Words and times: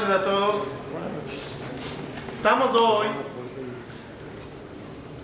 noches 0.00 0.16
a 0.16 0.22
todos. 0.22 0.68
Estamos 2.32 2.74
hoy 2.74 3.06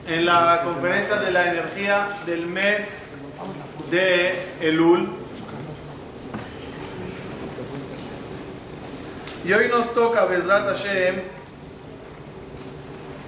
en 0.07 0.27
la 0.27 0.63
conferencia 0.65 1.17
de 1.17 1.31
la 1.31 1.51
energía 1.51 2.09
del 2.27 2.47
mes 2.47 3.07
de 3.91 4.35
Elul. 4.61 5.09
Y 9.45 9.53
hoy 9.53 9.69
nos 9.69 9.95
toca, 9.95 10.25
Bezrat 10.27 10.67
Hashem, 10.67 11.23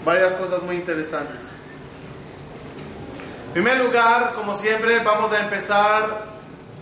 varias 0.04 0.34
cosas 0.34 0.62
muy 0.62 0.76
interesantes. 0.76 1.56
En 3.48 3.52
primer 3.52 3.78
lugar, 3.78 4.32
como 4.34 4.54
siempre, 4.54 4.98
vamos 5.00 5.32
a 5.32 5.40
empezar 5.40 6.26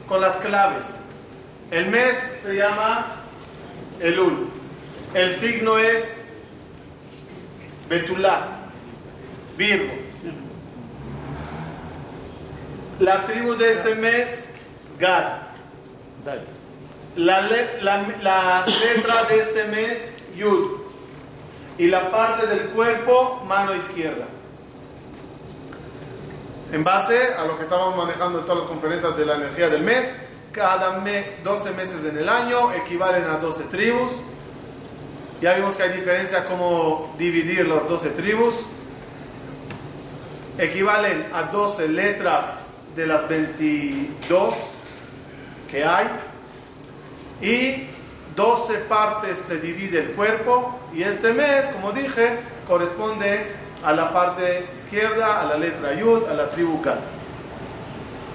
con 0.08 0.20
las 0.20 0.38
claves. 0.38 1.02
El 1.70 1.86
mes 1.86 2.32
se 2.42 2.56
llama 2.56 3.06
Elul. 4.00 4.55
El 5.16 5.30
signo 5.32 5.78
es 5.78 6.20
Betulá, 7.88 8.48
Virgo. 9.56 9.94
La 13.00 13.24
tribu 13.24 13.54
de 13.54 13.70
este 13.72 13.94
mes, 13.94 14.50
Gad. 14.98 15.32
La, 17.16 17.40
le- 17.40 17.80
la- 17.82 18.06
la 18.22 18.66
letra 18.66 19.24
de 19.24 19.38
este 19.38 19.64
mes, 19.64 20.14
Yud. 20.36 20.80
Y 21.78 21.86
la 21.86 22.10
parte 22.10 22.46
del 22.46 22.68
cuerpo, 22.68 23.42
mano 23.46 23.74
izquierda. 23.74 24.26
En 26.72 26.84
base 26.84 27.32
a 27.38 27.46
lo 27.46 27.56
que 27.56 27.62
estábamos 27.62 27.96
manejando 27.96 28.40
en 28.40 28.44
todas 28.44 28.58
las 28.64 28.68
conferencias 28.68 29.16
de 29.16 29.24
la 29.24 29.36
energía 29.36 29.70
del 29.70 29.82
mes, 29.82 30.14
cada 30.52 31.00
mes, 31.00 31.42
12 31.42 31.70
meses 31.70 32.04
en 32.04 32.18
el 32.18 32.28
año 32.28 32.70
equivalen 32.74 33.24
a 33.24 33.36
12 33.38 33.64
tribus. 33.64 34.12
Ya 35.40 35.52
vimos 35.52 35.76
que 35.76 35.82
hay 35.82 35.90
diferencia 35.90 36.46
cómo 36.46 37.14
dividir 37.18 37.66
las 37.66 37.86
12 37.86 38.10
tribus. 38.10 38.54
Equivalen 40.56 41.26
a 41.34 41.42
12 41.44 41.88
letras 41.88 42.68
de 42.94 43.06
las 43.06 43.28
22 43.28 44.54
que 45.70 45.84
hay. 45.84 46.06
Y 47.42 47.86
12 48.34 48.74
partes 48.88 49.36
se 49.36 49.58
divide 49.58 49.98
el 49.98 50.12
cuerpo. 50.12 50.80
Y 50.94 51.02
este 51.02 51.34
mes, 51.34 51.66
como 51.66 51.92
dije, 51.92 52.38
corresponde 52.66 53.46
a 53.84 53.92
la 53.92 54.14
parte 54.14 54.66
izquierda, 54.74 55.42
a 55.42 55.44
la 55.44 55.58
letra 55.58 55.92
Yud, 55.92 56.28
a 56.30 56.34
la 56.34 56.48
tribu 56.48 56.80
Gad. 56.80 56.98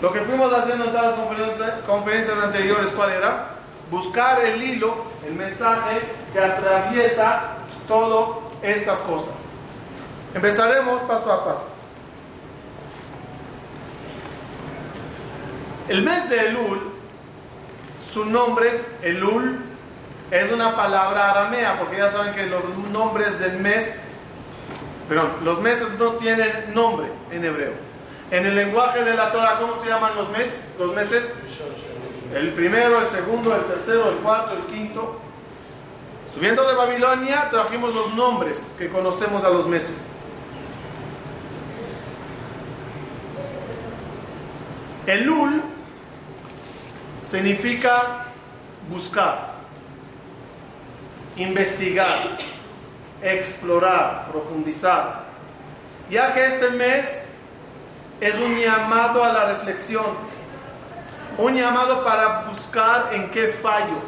Lo 0.04 0.14
que 0.14 0.20
fuimos 0.22 0.54
haciendo 0.54 0.86
en 0.86 0.92
todas 0.92 1.08
las 1.08 1.14
conferencias, 1.16 1.72
conferencias 1.88 2.38
anteriores, 2.38 2.92
¿cuál 2.92 3.12
era? 3.12 3.56
Buscar 3.90 4.40
el 4.44 4.62
hilo, 4.62 5.04
el 5.28 5.34
mensaje 5.34 6.21
que 6.32 6.40
atraviesa 6.40 7.58
todas 7.88 8.38
estas 8.62 9.00
cosas. 9.02 9.48
Empezaremos 10.34 11.02
paso 11.02 11.32
a 11.32 11.46
paso. 11.46 11.68
El 15.88 16.04
mes 16.04 16.30
de 16.30 16.48
Elul, 16.48 16.92
su 18.00 18.26
nombre, 18.26 18.86
Elul, 19.02 19.60
es 20.32 20.52
una 20.54 20.76
palabra 20.78 21.32
aramea, 21.32 21.78
porque 21.78 21.98
ya 21.98 22.10
saben 22.10 22.34
que 22.34 22.46
los 22.46 22.64
nombres 22.94 23.40
del 23.40 23.60
mes, 23.60 23.98
perdón, 25.10 25.32
los 25.44 25.60
meses 25.60 25.90
no 26.00 26.12
tienen 26.14 26.74
nombre 26.74 27.08
en 27.32 27.44
hebreo. 27.44 27.74
En 28.32 28.46
el 28.46 28.56
lenguaje 28.56 29.04
de 29.04 29.14
la 29.14 29.32
Torah, 29.32 29.58
¿cómo 29.60 29.76
se 29.76 29.90
llaman 29.90 30.16
los 30.16 30.30
meses? 30.30 30.70
Los 30.80 30.96
meses. 30.96 31.36
El 32.34 32.54
primero, 32.54 33.02
el 33.02 33.08
segundo, 33.08 33.54
el 33.54 33.66
tercero, 33.66 34.10
el 34.10 34.18
cuarto, 34.18 34.54
el 34.54 34.64
quinto. 34.68 35.20
Subiendo 36.34 36.66
de 36.66 36.76
Babilonia, 36.76 37.50
trajimos 37.50 37.94
los 37.94 38.14
nombres 38.14 38.74
que 38.78 38.90
conocemos 38.90 39.44
a 39.44 39.50
los 39.50 39.68
meses. 39.68 40.08
Elul 45.08 45.62
significa 47.26 48.28
buscar, 48.90 49.56
investigar, 51.36 52.38
explorar, 53.22 54.30
profundizar. 54.32 55.26
Ya 56.10 56.34
que 56.34 56.46
este 56.46 56.70
mes 56.72 57.28
es 58.22 58.36
un 58.36 58.58
llamado 58.58 59.22
a 59.22 59.34
la 59.34 59.54
reflexión, 59.54 60.06
un 61.38 61.56
llamado 61.56 62.06
para 62.06 62.44
buscar 62.44 63.10
en 63.12 63.30
qué 63.32 63.48
fallo, 63.50 64.00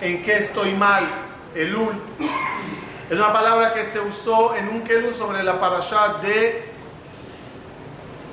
en 0.00 0.24
qué 0.24 0.38
estoy 0.38 0.72
mal. 0.74 1.06
Elul 1.56 1.92
es 3.10 3.16
una 3.18 3.32
palabra 3.32 3.72
que 3.72 3.84
se 3.84 4.00
usó 4.00 4.54
en 4.56 4.68
un 4.68 4.82
kelul 4.82 5.14
sobre 5.14 5.42
la 5.42 5.58
parasha 5.60 6.14
de 6.22 6.70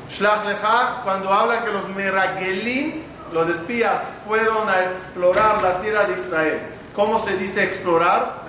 Shlach 0.09 0.45
Lecha, 0.45 1.01
cuando 1.03 1.31
habla 1.33 1.63
que 1.63 1.71
los 1.71 1.87
meragelim, 1.89 3.01
los 3.31 3.47
espías, 3.49 4.11
fueron 4.27 4.69
a 4.69 4.83
explorar 4.91 5.61
la 5.63 5.79
tierra 5.79 6.03
de 6.05 6.13
Israel. 6.13 6.59
¿Cómo 6.95 7.17
se 7.17 7.37
dice 7.37 7.63
explorar? 7.63 8.41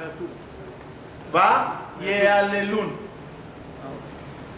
Va 1.34 1.80
yealelun. 2.00 3.04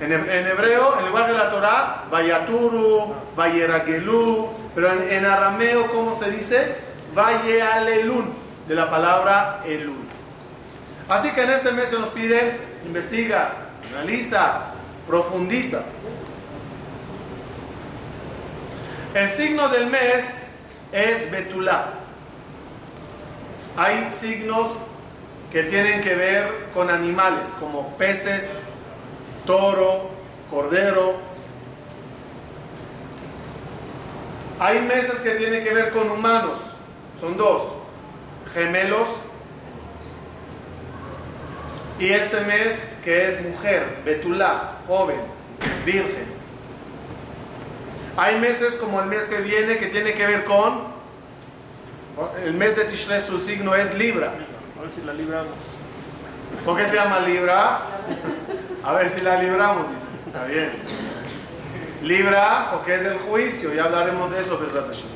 En, 0.00 0.12
he- 0.12 0.38
en 0.40 0.46
hebreo, 0.48 0.92
en 0.94 0.98
el 0.98 1.04
lenguaje 1.06 1.32
de 1.32 1.38
la 1.38 1.48
Torah, 1.50 2.04
vayaturu, 2.10 3.14
vayeragelu, 3.36 4.48
pero 4.74 4.92
en, 4.92 5.24
arameo, 5.24 5.90
¿cómo 5.90 6.14
se 6.14 6.30
dice? 6.30 6.76
Vayealelun, 7.14 8.32
de 8.66 8.74
la 8.74 8.90
palabra 8.90 9.60
elul. 9.64 10.05
Así 11.08 11.30
que 11.30 11.42
en 11.42 11.50
este 11.50 11.72
mes 11.72 11.88
se 11.88 11.98
nos 11.98 12.08
pide, 12.08 12.58
investiga, 12.84 13.52
analiza, 13.90 14.72
profundiza. 15.06 15.82
El 19.14 19.28
signo 19.28 19.68
del 19.68 19.86
mes 19.86 20.56
es 20.92 21.30
Betulá. 21.30 21.94
Hay 23.76 24.10
signos 24.10 24.76
que 25.52 25.62
tienen 25.62 26.02
que 26.02 26.14
ver 26.14 26.70
con 26.74 26.90
animales, 26.90 27.54
como 27.60 27.96
peces, 27.96 28.62
toro, 29.46 30.10
cordero. 30.50 31.14
Hay 34.58 34.80
meses 34.80 35.20
que 35.20 35.30
tienen 35.32 35.62
que 35.62 35.72
ver 35.72 35.92
con 35.92 36.10
humanos, 36.10 36.58
son 37.20 37.36
dos, 37.36 37.74
gemelos. 38.52 39.08
Y 41.98 42.10
este 42.10 42.40
mes 42.42 42.94
que 43.02 43.28
es 43.28 43.42
mujer, 43.42 44.02
Betulá, 44.04 44.78
joven, 44.86 45.20
virgen. 45.84 46.26
Hay 48.16 48.38
meses 48.38 48.76
como 48.76 49.00
el 49.00 49.06
mes 49.06 49.24
que 49.24 49.40
viene 49.40 49.78
que 49.78 49.86
tiene 49.86 50.14
que 50.14 50.26
ver 50.26 50.44
con 50.44 50.96
el 52.44 52.54
mes 52.54 52.76
de 52.76 52.84
Tishrei, 52.84 53.20
su 53.20 53.38
signo 53.38 53.74
es 53.74 53.94
Libra. 53.94 54.28
A 54.28 54.82
ver 54.82 54.90
si 54.94 55.02
la 55.02 55.12
libramos. 55.12 55.54
¿Por 56.64 56.76
qué 56.76 56.86
se 56.86 56.96
llama 56.96 57.20
Libra? 57.20 57.80
A 58.84 58.92
ver 58.92 59.08
si 59.08 59.20
la 59.20 59.40
libramos, 59.40 59.90
dice. 59.90 60.06
Está 60.26 60.44
bien. 60.44 60.72
Libra, 62.02 62.70
porque 62.72 62.94
es 62.94 63.04
del 63.04 63.18
juicio, 63.18 63.74
ya 63.74 63.84
hablaremos 63.84 64.30
de 64.30 64.40
eso, 64.40 64.58
Hashem. 64.58 65.08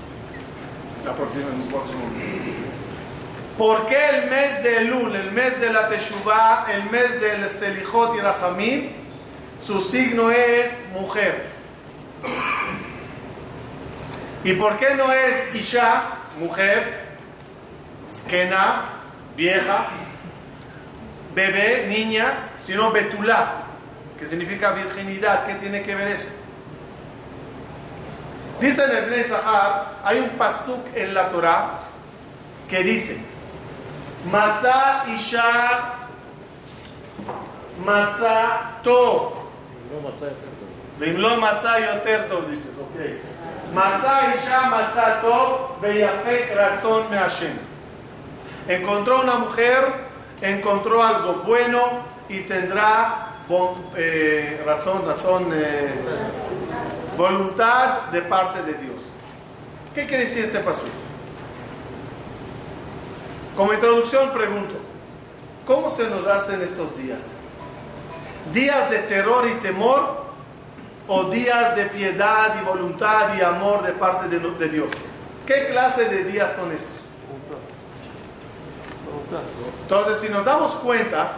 La 1.05 1.15
próxima, 1.15 1.49
en 1.55 1.63
el 1.63 1.69
próximo 1.69 2.03
mes. 2.11 2.27
¿Por 3.61 3.85
qué 3.85 4.09
el 4.09 4.31
mes 4.31 4.63
de 4.63 4.79
Elul, 4.79 5.15
el 5.15 5.33
mes 5.33 5.61
de 5.61 5.71
la 5.71 5.87
Teshuvah, 5.87 6.65
el 6.73 6.85
mes 6.85 7.21
del 7.21 7.47
Selijot 7.51 8.17
y 8.17 8.21
Rahamim, 8.21 8.89
su 9.59 9.83
signo 9.83 10.31
es 10.31 10.81
mujer? 10.95 11.45
¿Y 14.45 14.55
por 14.55 14.79
qué 14.79 14.95
no 14.95 15.13
es 15.13 15.55
Isha, 15.55 16.05
mujer, 16.39 17.05
Skena, 18.09 18.85
vieja, 19.37 19.89
bebé, 21.35 21.85
niña, 21.87 22.49
sino 22.65 22.91
Betulá, 22.91 23.59
que 24.19 24.25
significa 24.25 24.71
virginidad? 24.71 25.45
¿Qué 25.45 25.57
tiene 25.57 25.83
que 25.83 25.95
ver 25.95 26.09
eso? 26.09 26.29
Dice 28.59 28.85
en 28.85 28.91
el 28.91 29.05
Bnei 29.05 29.25
hay 30.03 30.19
un 30.19 30.31
pasuk 30.39 30.97
en 30.97 31.13
la 31.13 31.29
Torah 31.29 31.73
que 32.67 32.83
dice, 32.83 33.30
Matzah 34.32 35.08
Isha 35.16 35.52
Matzah 37.86 38.84
Tov. 38.84 39.32
ואם 41.00 41.14
לא 41.18 41.42
מצא 41.42 41.68
יותר 41.94 42.22
טוב, 42.30 42.44
dices, 42.52 42.80
ok. 42.80 43.00
מצא 43.74 44.20
אישה 44.32 44.62
מצא 44.72 45.22
טוב 45.22 45.72
ויפה 45.82 46.54
רצון 46.56 47.04
מהשם. 47.10 47.52
Encontró 48.68 49.22
una 49.22 49.36
mujer, 49.46 49.82
encontró 50.42 51.04
algo 51.04 51.32
bueno 51.46 51.82
y 52.30 52.38
tendrá 52.52 52.90
bon- 53.48 53.76
eh, 53.96 54.64
razón, 54.66 55.00
razón, 55.06 55.52
eh, 55.54 55.94
voluntad 57.18 57.88
de 58.14 58.22
parte 58.24 58.64
de 58.64 58.74
Dios. 58.74 59.02
¿Qué 59.94 60.08
quiere 60.08 60.24
decir 60.24 60.46
este 60.46 60.60
paso? 60.62 60.86
Como 63.57 63.73
introducción 63.73 64.31
pregunto, 64.31 64.75
¿cómo 65.67 65.91
se 65.91 66.09
nos 66.09 66.27
hacen 66.27 66.63
estos 66.63 66.97
días? 66.97 67.41
¿Días 68.53 68.91
de 68.91 69.01
terror 69.01 69.49
y 69.49 69.55
temor 69.61 70.25
o 71.07 71.25
días 71.25 71.77
de 71.77 71.87
piedad 71.87 72.57
y 72.61 72.65
voluntad 72.65 73.37
y 73.37 73.43
amor 73.43 73.83
de 73.83 73.93
parte 73.93 74.29
de, 74.29 74.69
Dios? 74.69 74.91
¿Qué 75.47 75.67
clase 75.67 76.07
de 76.07 76.25
días 76.25 76.55
son 76.55 76.73
estos? 76.73 76.91
Entonces, 79.83 80.19
si 80.19 80.29
nos 80.29 80.45
damos 80.45 80.73
cuenta, 80.77 81.33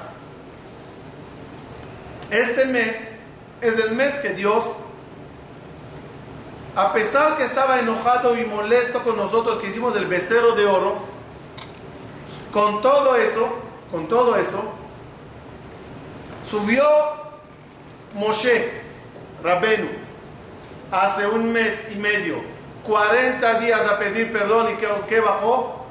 este 2.30 2.66
mes 2.66 3.20
es 3.60 3.78
el 3.78 3.92
mes 3.92 4.18
que 4.18 4.30
Dios, 4.30 4.72
a 6.74 6.92
pesar 6.92 7.36
que 7.36 7.44
estaba 7.44 7.80
enojado 7.80 8.38
y 8.38 8.44
molesto 8.44 9.02
con 9.02 9.16
nosotros 9.16 9.58
que 9.58 9.68
hicimos 9.68 9.96
el 9.96 10.06
becerro 10.06 10.52
de 10.52 10.66
oro, 10.66 11.11
con 12.52 12.82
todo 12.82 13.16
eso, 13.16 13.48
con 13.90 14.06
todo 14.06 14.36
eso, 14.36 14.62
subió 16.44 16.84
Moshe, 18.12 18.70
Rabenu, 19.42 19.88
hace 20.90 21.26
un 21.26 21.52
mes 21.52 21.88
y 21.92 21.96
medio, 21.96 22.36
40 22.84 23.58
días 23.60 23.80
a 23.88 23.98
pedir 23.98 24.30
perdón 24.30 24.68
y 24.72 25.08
¿qué, 25.08 25.20
bajó? 25.20 25.86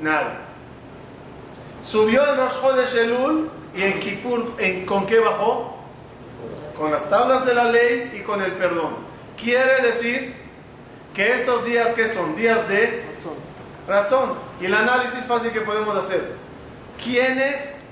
Nada. 0.00 0.40
Subió 1.82 2.24
en 2.30 2.36
Rosh 2.36 2.60
Chodesh 2.60 2.96
Elul 2.96 3.50
y 3.74 3.82
en 3.82 4.00
Kippur, 4.00 4.54
¿con 4.86 5.06
qué 5.06 5.18
bajó? 5.18 5.76
Con 6.76 6.92
las 6.92 7.08
tablas 7.08 7.46
de 7.46 7.54
la 7.54 7.64
ley 7.64 8.10
y 8.12 8.20
con 8.20 8.42
el 8.42 8.52
perdón. 8.52 8.96
Quiere 9.40 9.80
decir 9.82 10.34
que 11.14 11.32
estos 11.32 11.64
días 11.64 11.92
que 11.92 12.06
son 12.06 12.36
días 12.36 12.68
de 12.68 13.11
razón. 13.88 14.34
Y 14.60 14.66
el 14.66 14.74
análisis 14.74 15.24
fácil 15.24 15.52
que 15.52 15.60
podemos 15.60 15.96
hacer. 15.96 16.34
¿Quién 17.02 17.38
es 17.38 17.88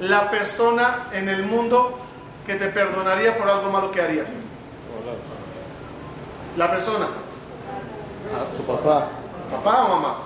la 0.00 0.30
persona 0.30 1.08
en 1.12 1.28
el 1.28 1.44
mundo 1.44 1.98
que 2.46 2.54
te 2.54 2.68
perdonaría 2.68 3.36
por 3.36 3.48
algo 3.48 3.70
malo 3.70 3.90
que 3.90 4.00
harías? 4.00 4.36
La 6.56 6.70
persona. 6.70 7.06
Tu 8.56 8.62
papá. 8.64 9.08
¿Papá 9.50 9.84
o 9.84 9.88
mamá? 9.88 10.16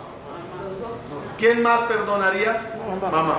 ¿Quién 1.39 1.63
más 1.63 1.81
perdonaría? 1.83 2.61
Mamá. 3.01 3.39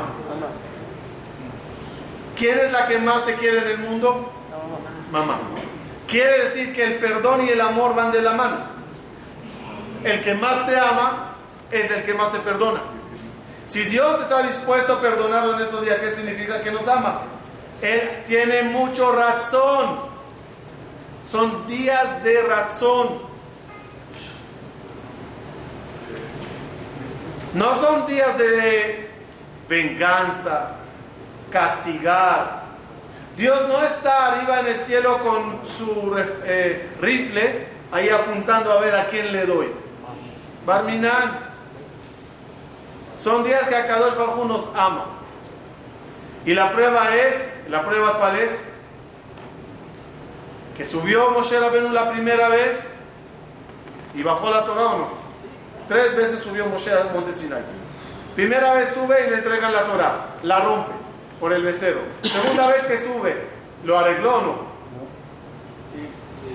¿Quién 2.37 2.57
es 2.57 2.71
la 2.71 2.85
que 2.87 2.97
más 2.99 3.23
te 3.25 3.35
quiere 3.35 3.59
en 3.59 3.67
el 3.67 3.77
mundo? 3.79 4.31
Mamá. 5.11 5.37
Quiere 6.07 6.43
decir 6.43 6.73
que 6.73 6.83
el 6.83 6.97
perdón 6.99 7.45
y 7.45 7.49
el 7.49 7.61
amor 7.61 7.95
van 7.95 8.11
de 8.11 8.21
la 8.21 8.33
mano. 8.33 8.70
El 10.03 10.21
que 10.23 10.33
más 10.35 10.65
te 10.65 10.77
ama 10.77 11.35
es 11.71 11.91
el 11.91 12.03
que 12.03 12.13
más 12.13 12.31
te 12.31 12.39
perdona. 12.39 12.81
Si 13.65 13.83
Dios 13.83 14.19
está 14.19 14.43
dispuesto 14.43 14.93
a 14.93 15.01
perdonarlo 15.01 15.55
en 15.55 15.61
esos 15.61 15.81
días, 15.83 15.99
¿qué 15.99 16.11
significa 16.11 16.61
que 16.61 16.71
nos 16.71 16.87
ama? 16.87 17.21
Él 17.81 18.01
tiene 18.27 18.63
mucho 18.63 19.11
razón. 19.11 20.11
Son 21.27 21.67
días 21.67 22.23
de 22.23 22.41
razón. 22.43 23.21
No 27.53 27.75
son 27.75 28.05
días 28.07 28.37
de 28.37 29.09
venganza, 29.67 30.71
castigar. 31.51 32.61
Dios 33.37 33.67
no 33.67 33.83
está 33.83 34.27
arriba 34.27 34.59
en 34.59 34.67
el 34.67 34.75
cielo 34.75 35.19
con 35.19 35.65
su 35.65 36.15
eh, 36.45 36.91
rifle 36.99 37.67
ahí 37.91 38.09
apuntando 38.09 38.71
a 38.71 38.79
ver 38.79 38.95
a 38.95 39.07
quién 39.07 39.31
le 39.31 39.45
doy. 39.45 39.80
Barminan. 40.65 41.51
Son 43.17 43.43
días 43.43 43.67
que 43.67 43.75
a 43.75 43.87
Kadosh 43.87 44.15
Baruj 44.15 44.45
nos 44.45 44.69
ama. 44.75 45.05
Y 46.45 46.53
la 46.53 46.71
prueba 46.71 47.15
es, 47.15 47.59
¿la 47.69 47.85
prueba 47.85 48.17
cuál 48.17 48.37
es? 48.37 48.69
Que 50.75 50.83
subió 50.83 51.29
Moshe 51.31 51.59
Rabenu 51.59 51.89
la 51.89 52.11
primera 52.11 52.49
vez 52.49 52.91
y 54.15 54.23
bajó 54.23 54.49
la 54.49 54.65
Torah 54.65 54.87
o 54.87 54.97
no. 54.97 55.07
Tres 55.87 56.15
veces 56.15 56.39
subió 56.39 56.65
Moshe 56.65 56.91
al 56.91 57.13
monte 57.13 57.31
Sinai. 57.31 57.61
Primera 58.35 58.73
vez 58.73 58.89
sube 58.89 59.25
y 59.27 59.29
le 59.29 59.37
entregan 59.37 59.71
la 59.73 59.83
Torah, 59.83 60.25
la 60.43 60.61
rompe 60.61 60.91
por 61.39 61.53
el 61.53 61.63
becerro. 61.63 62.01
Segunda 62.23 62.67
vez 62.67 62.85
que 62.85 62.97
sube, 62.97 63.49
¿lo 63.83 63.99
arregló 63.99 64.37
o 64.37 64.41
no? 64.41 64.71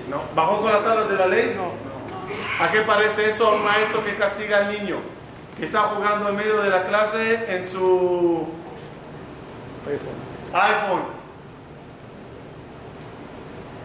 No. 0.09 0.21
¿Bajó 0.35 0.61
con 0.61 0.71
las 0.71 0.83
tablas 0.83 1.09
de 1.09 1.15
la 1.15 1.27
ley? 1.27 1.53
No. 1.55 1.86
¿A 2.59 2.71
qué 2.71 2.81
parece 2.81 3.29
eso 3.29 3.53
un 3.53 3.63
maestro 3.63 4.03
que 4.03 4.15
castiga 4.15 4.57
al 4.57 4.69
niño? 4.69 4.97
Que 5.57 5.65
está 5.65 5.83
jugando 5.83 6.29
en 6.29 6.35
medio 6.35 6.61
de 6.61 6.69
la 6.69 6.83
clase 6.83 7.45
en 7.47 7.63
su 7.63 8.47
iPhone. 10.53 11.17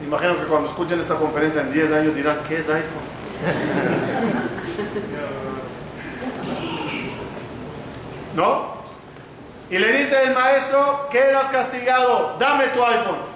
Imagino 0.04 0.38
que 0.38 0.46
cuando 0.46 0.68
escuchen 0.68 0.98
esta 0.98 1.14
conferencia 1.14 1.60
en 1.60 1.70
10 1.70 1.92
años 1.92 2.14
dirán, 2.14 2.40
¿qué 2.48 2.58
es 2.58 2.68
iPhone? 2.68 3.12
¿No? 8.34 8.72
Y 9.70 9.78
le 9.78 9.92
dice 9.92 10.24
el 10.24 10.34
maestro, 10.34 11.08
quedas 11.10 11.48
castigado, 11.50 12.36
dame 12.38 12.66
tu 12.68 12.84
iPhone. 12.84 13.32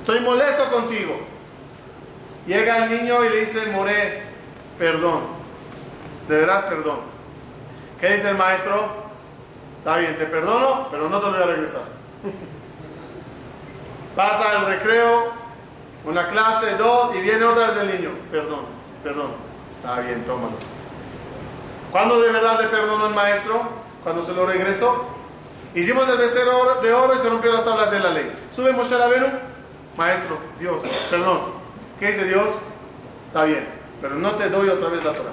Estoy 0.00 0.20
molesto 0.20 0.70
contigo. 0.70 1.33
Llega 2.46 2.84
el 2.84 2.90
niño 2.90 3.24
y 3.24 3.28
le 3.30 3.40
dice, 3.40 3.66
More, 3.72 4.22
perdón. 4.78 5.20
De 6.28 6.36
verdad, 6.36 6.68
perdón. 6.68 7.00
¿Qué 8.00 8.10
dice 8.10 8.30
el 8.30 8.36
maestro? 8.36 9.04
Está 9.78 9.96
bien, 9.98 10.16
te 10.16 10.26
perdono, 10.26 10.88
pero 10.90 11.08
no 11.08 11.20
te 11.20 11.28
voy 11.28 11.42
a 11.42 11.46
regresar. 11.46 11.82
Pasa 14.16 14.60
el 14.60 14.66
recreo, 14.66 15.32
una 16.04 16.26
clase, 16.26 16.76
dos, 16.76 17.14
y 17.16 17.20
viene 17.20 17.44
otra 17.44 17.68
vez 17.68 17.76
el 17.76 17.98
niño. 17.98 18.10
Perdón, 18.30 18.60
perdón. 19.02 19.32
Está 19.78 20.00
bien, 20.00 20.24
tómalo. 20.24 20.56
¿Cuándo 21.90 22.20
de 22.20 22.32
verdad 22.32 22.60
le 22.60 22.68
perdonó 22.68 23.06
el 23.06 23.14
maestro? 23.14 23.62
Cuando 24.02 24.22
se 24.22 24.32
lo 24.32 24.46
regresó. 24.46 25.14
Hicimos 25.74 26.08
el 26.08 26.18
becerro 26.18 26.80
de 26.80 26.92
oro 26.92 27.14
y 27.14 27.18
se 27.18 27.28
rompió 27.28 27.52
las 27.52 27.64
tablas 27.64 27.90
de 27.90 28.00
la 28.00 28.10
ley. 28.10 28.32
Sube 28.50 28.72
Moshe 28.72 28.96
Rabenu, 28.96 29.26
maestro, 29.96 30.38
Dios, 30.58 30.82
perdón. 31.10 31.53
¿Qué 32.04 32.10
dice 32.12 32.26
Dios? 32.26 32.48
Está 33.28 33.44
bien, 33.44 33.66
pero 34.02 34.16
no 34.16 34.32
te 34.32 34.50
doy 34.50 34.68
otra 34.68 34.90
vez 34.90 35.02
la 35.02 35.14
Torah. 35.14 35.32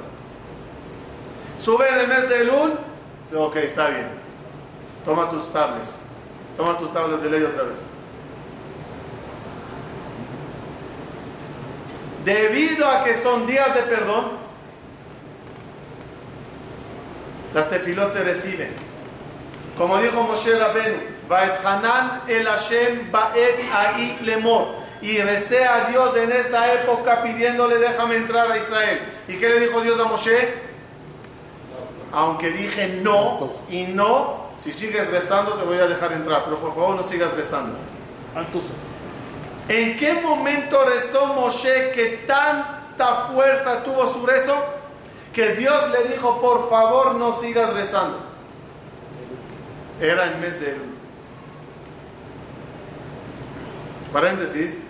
Sube 1.57 1.85
en 1.85 1.99
el 1.99 2.07
mes 2.07 2.29
de 2.29 2.43
Elul, 2.43 2.79
dice, 3.25 3.35
ok, 3.35 3.57
está 3.57 3.89
bien. 3.89 4.07
Toma 5.03 5.29
tus 5.29 5.51
tablas. 5.51 5.99
Toma 6.55 6.77
tus 6.77 6.89
tablas 6.93 7.21
de 7.21 7.29
ley 7.29 7.43
otra 7.43 7.63
vez. 7.63 7.81
Debido 12.23 12.87
a 12.87 13.03
que 13.03 13.15
son 13.15 13.45
días 13.45 13.75
de 13.75 13.81
perdón, 13.81 14.31
las 17.53 17.67
tefilot 17.67 18.11
se 18.11 18.23
reciben. 18.23 18.71
Como 19.77 19.97
dijo 19.97 20.23
Moshe 20.23 20.57
Rabenu, 20.57 20.99
Hanan 21.65 22.21
el 22.29 22.45
Hashem 22.47 23.11
Baet 23.11 23.59
Ahí 23.73 24.17
Lemor. 24.23 24.80
Y 25.01 25.17
recé 25.19 25.65
a 25.65 25.85
Dios 25.85 26.15
en 26.15 26.31
esa 26.31 26.73
época 26.73 27.23
pidiéndole 27.23 27.79
déjame 27.79 28.17
entrar 28.17 28.51
a 28.51 28.57
Israel. 28.57 29.01
¿Y 29.27 29.37
qué 29.37 29.49
le 29.49 29.59
dijo 29.59 29.81
Dios 29.81 29.99
a 29.99 30.05
Moshe? 30.05 30.53
Aunque 32.11 32.51
dije 32.51 32.99
no 33.01 33.53
y 33.69 33.83
no, 33.83 34.51
si 34.57 34.71
sigues 34.71 35.09
rezando 35.09 35.53
te 35.53 35.63
voy 35.63 35.79
a 35.79 35.87
dejar 35.87 36.11
entrar, 36.13 36.43
pero 36.43 36.59
por 36.59 36.75
favor 36.75 36.95
no 36.95 37.03
sigas 37.03 37.33
rezando. 37.33 37.77
¿En 39.67 39.97
qué 39.97 40.13
momento 40.21 40.85
rezó 40.85 41.27
Moshe 41.33 41.91
que 41.91 42.23
tanta 42.27 43.27
fuerza 43.31 43.83
tuvo 43.83 44.05
su 44.05 44.25
rezo? 44.25 44.53
Que 45.33 45.55
Dios 45.55 45.89
le 45.91 46.09
dijo, 46.09 46.41
por 46.41 46.69
favor 46.69 47.15
no 47.15 47.33
sigas 47.33 47.73
rezando. 47.73 48.19
Era 49.99 50.25
el 50.25 50.37
mes 50.37 50.59
de 50.59 50.71
Elul. 50.71 50.91
Paréntesis. 54.11 54.83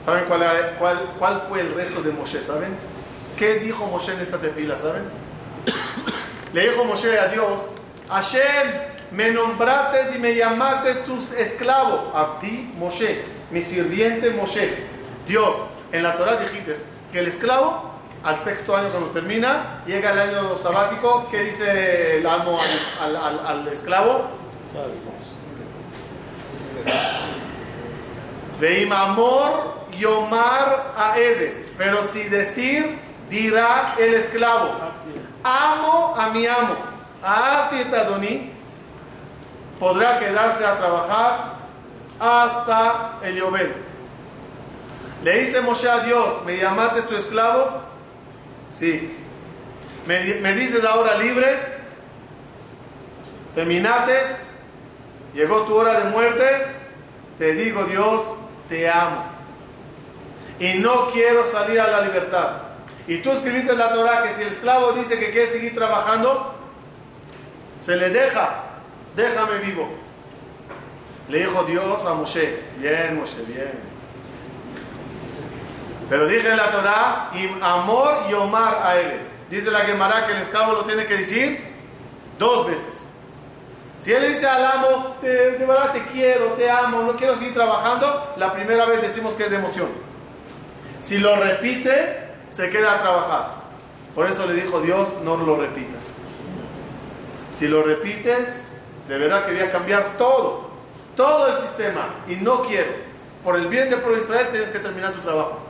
¿Saben 0.00 0.24
cuál, 0.26 0.42
era- 0.42 0.76
cuál, 0.78 0.98
cuál 1.18 1.40
fue 1.48 1.60
el 1.60 1.74
rezo 1.74 2.02
de 2.02 2.12
Moshe? 2.12 2.40
¿Saben? 2.42 2.76
¿Qué 3.36 3.54
dijo 3.58 3.86
Moshe 3.86 4.12
en 4.12 4.20
esta 4.20 4.38
tefila? 4.38 4.78
¿Saben? 4.78 5.04
Le 6.52 6.68
dijo 6.70 6.84
Moshe 6.84 7.18
a 7.18 7.26
Dios, 7.28 7.62
Hashem, 8.08 8.42
me 9.12 9.30
nombraste 9.30 10.16
y 10.16 10.18
me 10.18 10.34
llamaste 10.34 10.94
tu 11.06 11.16
esclavo, 11.36 12.12
Abdi 12.14 12.72
Moshe, 12.78 13.24
mi 13.50 13.60
sirviente 13.62 14.30
Moshe. 14.30 14.74
Dios, 15.26 15.56
en 15.92 16.02
la 16.02 16.14
Torah 16.14 16.36
dijiste 16.36 16.74
que 17.12 17.18
el 17.20 17.26
esclavo 17.28 17.90
al 18.24 18.38
sexto 18.38 18.76
año 18.76 18.88
cuando 18.90 19.10
termina, 19.10 19.82
llega 19.86 20.12
el 20.12 20.18
año 20.18 20.56
sabático, 20.56 21.28
¿qué 21.30 21.40
dice 21.44 22.18
el 22.18 22.26
amo 22.26 22.58
al, 22.60 23.16
al, 23.16 23.16
al, 23.16 23.46
al 23.46 23.68
esclavo? 23.68 24.24
Veim 28.60 28.92
amor 28.92 29.84
yomar 29.98 30.94
a 30.96 31.18
Eve. 31.18 31.66
Pero 31.76 32.04
si 32.04 32.24
decir, 32.24 32.98
dirá 33.28 33.94
el 33.98 34.14
esclavo, 34.14 34.74
amo 35.42 36.14
a 36.16 36.28
mi 36.30 36.46
amo, 36.46 36.76
a 37.22 37.68
Tadoni, 37.90 38.52
podrá 39.78 40.18
quedarse 40.18 40.64
a 40.64 40.76
trabajar 40.76 41.56
hasta 42.18 43.18
el 43.22 43.36
Yobel. 43.36 43.74
Le 45.22 45.38
dice 45.38 45.60
Moshe 45.60 45.88
a 45.88 46.00
Dios, 46.00 46.44
¿me 46.44 46.56
llamaste 46.56 47.02
tu 47.02 47.16
esclavo? 47.16 47.82
Sí. 48.72 49.16
¿Me, 50.06 50.20
me 50.36 50.52
dices 50.54 50.84
ahora 50.84 51.16
libre? 51.16 51.76
¿Terminaste? 53.54 54.20
¿Llegó 55.34 55.62
tu 55.62 55.74
hora 55.74 56.00
de 56.00 56.10
muerte? 56.10 56.44
Te 57.38 57.54
digo 57.54 57.84
Dios, 57.84 58.34
te 58.68 58.88
amo. 58.88 59.35
Y 60.58 60.78
no 60.78 61.10
quiero 61.10 61.44
salir 61.44 61.80
a 61.80 61.88
la 61.88 62.00
libertad. 62.00 62.50
Y 63.06 63.18
tú 63.18 63.30
escribiste 63.30 63.72
en 63.72 63.78
la 63.78 63.92
Torah 63.92 64.22
que 64.22 64.30
si 64.30 64.42
el 64.42 64.48
esclavo 64.48 64.92
dice 64.92 65.18
que 65.18 65.30
quiere 65.30 65.46
seguir 65.46 65.74
trabajando, 65.74 66.54
se 67.80 67.96
le 67.96 68.10
deja. 68.10 68.62
Déjame 69.14 69.58
vivo. 69.58 69.88
Le 71.28 71.38
dijo 71.38 71.62
Dios 71.64 72.04
a 72.04 72.14
Moshe. 72.14 72.60
Bien, 72.78 73.18
Moshe, 73.18 73.42
bien. 73.42 73.72
Pero 76.08 76.26
dice 76.26 76.50
en 76.50 76.56
la 76.56 76.70
Torah, 76.70 77.30
amor 77.62 78.26
y 78.30 78.34
omar 78.34 78.80
a 78.82 78.96
él. 78.96 79.20
Dice 79.50 79.70
la 79.70 79.80
Gemara 79.80 80.26
que 80.26 80.32
el 80.32 80.38
esclavo 80.38 80.72
lo 80.72 80.84
tiene 80.84 81.06
que 81.06 81.16
decir 81.16 81.64
dos 82.38 82.66
veces. 82.66 83.08
Si 83.98 84.12
él 84.12 84.28
dice 84.28 84.46
al 84.46 84.64
amo, 84.64 85.16
de, 85.22 85.56
verdad 85.66 85.92
te 85.92 86.02
quiero, 86.04 86.52
te 86.52 86.70
amo, 86.70 87.02
no 87.02 87.16
quiero 87.16 87.34
seguir 87.34 87.54
trabajando, 87.54 88.34
la 88.36 88.52
primera 88.52 88.84
vez 88.84 89.00
decimos 89.00 89.34
que 89.34 89.44
es 89.44 89.50
de 89.50 89.56
emoción. 89.56 89.88
Si 91.00 91.18
lo 91.18 91.36
repite, 91.36 92.26
se 92.48 92.70
queda 92.70 92.94
a 92.94 93.02
trabajar. 93.02 93.54
Por 94.14 94.28
eso 94.28 94.46
le 94.46 94.54
dijo 94.54 94.80
Dios, 94.80 95.14
no 95.24 95.36
lo 95.36 95.60
repitas. 95.60 96.18
Si 97.52 97.68
lo 97.68 97.82
repites, 97.82 98.64
de 99.08 99.18
verdad 99.18 99.44
quería 99.46 99.70
cambiar 99.70 100.16
todo, 100.16 100.70
todo 101.14 101.48
el 101.48 101.58
sistema. 101.58 102.08
Y 102.28 102.36
no 102.36 102.62
quiero. 102.62 102.90
Por 103.44 103.56
el 103.56 103.68
bien 103.68 103.90
de 103.90 103.96
Israel 103.96 104.48
tienes 104.50 104.68
que 104.70 104.78
terminar 104.78 105.12
tu 105.12 105.20
trabajo. 105.20 105.60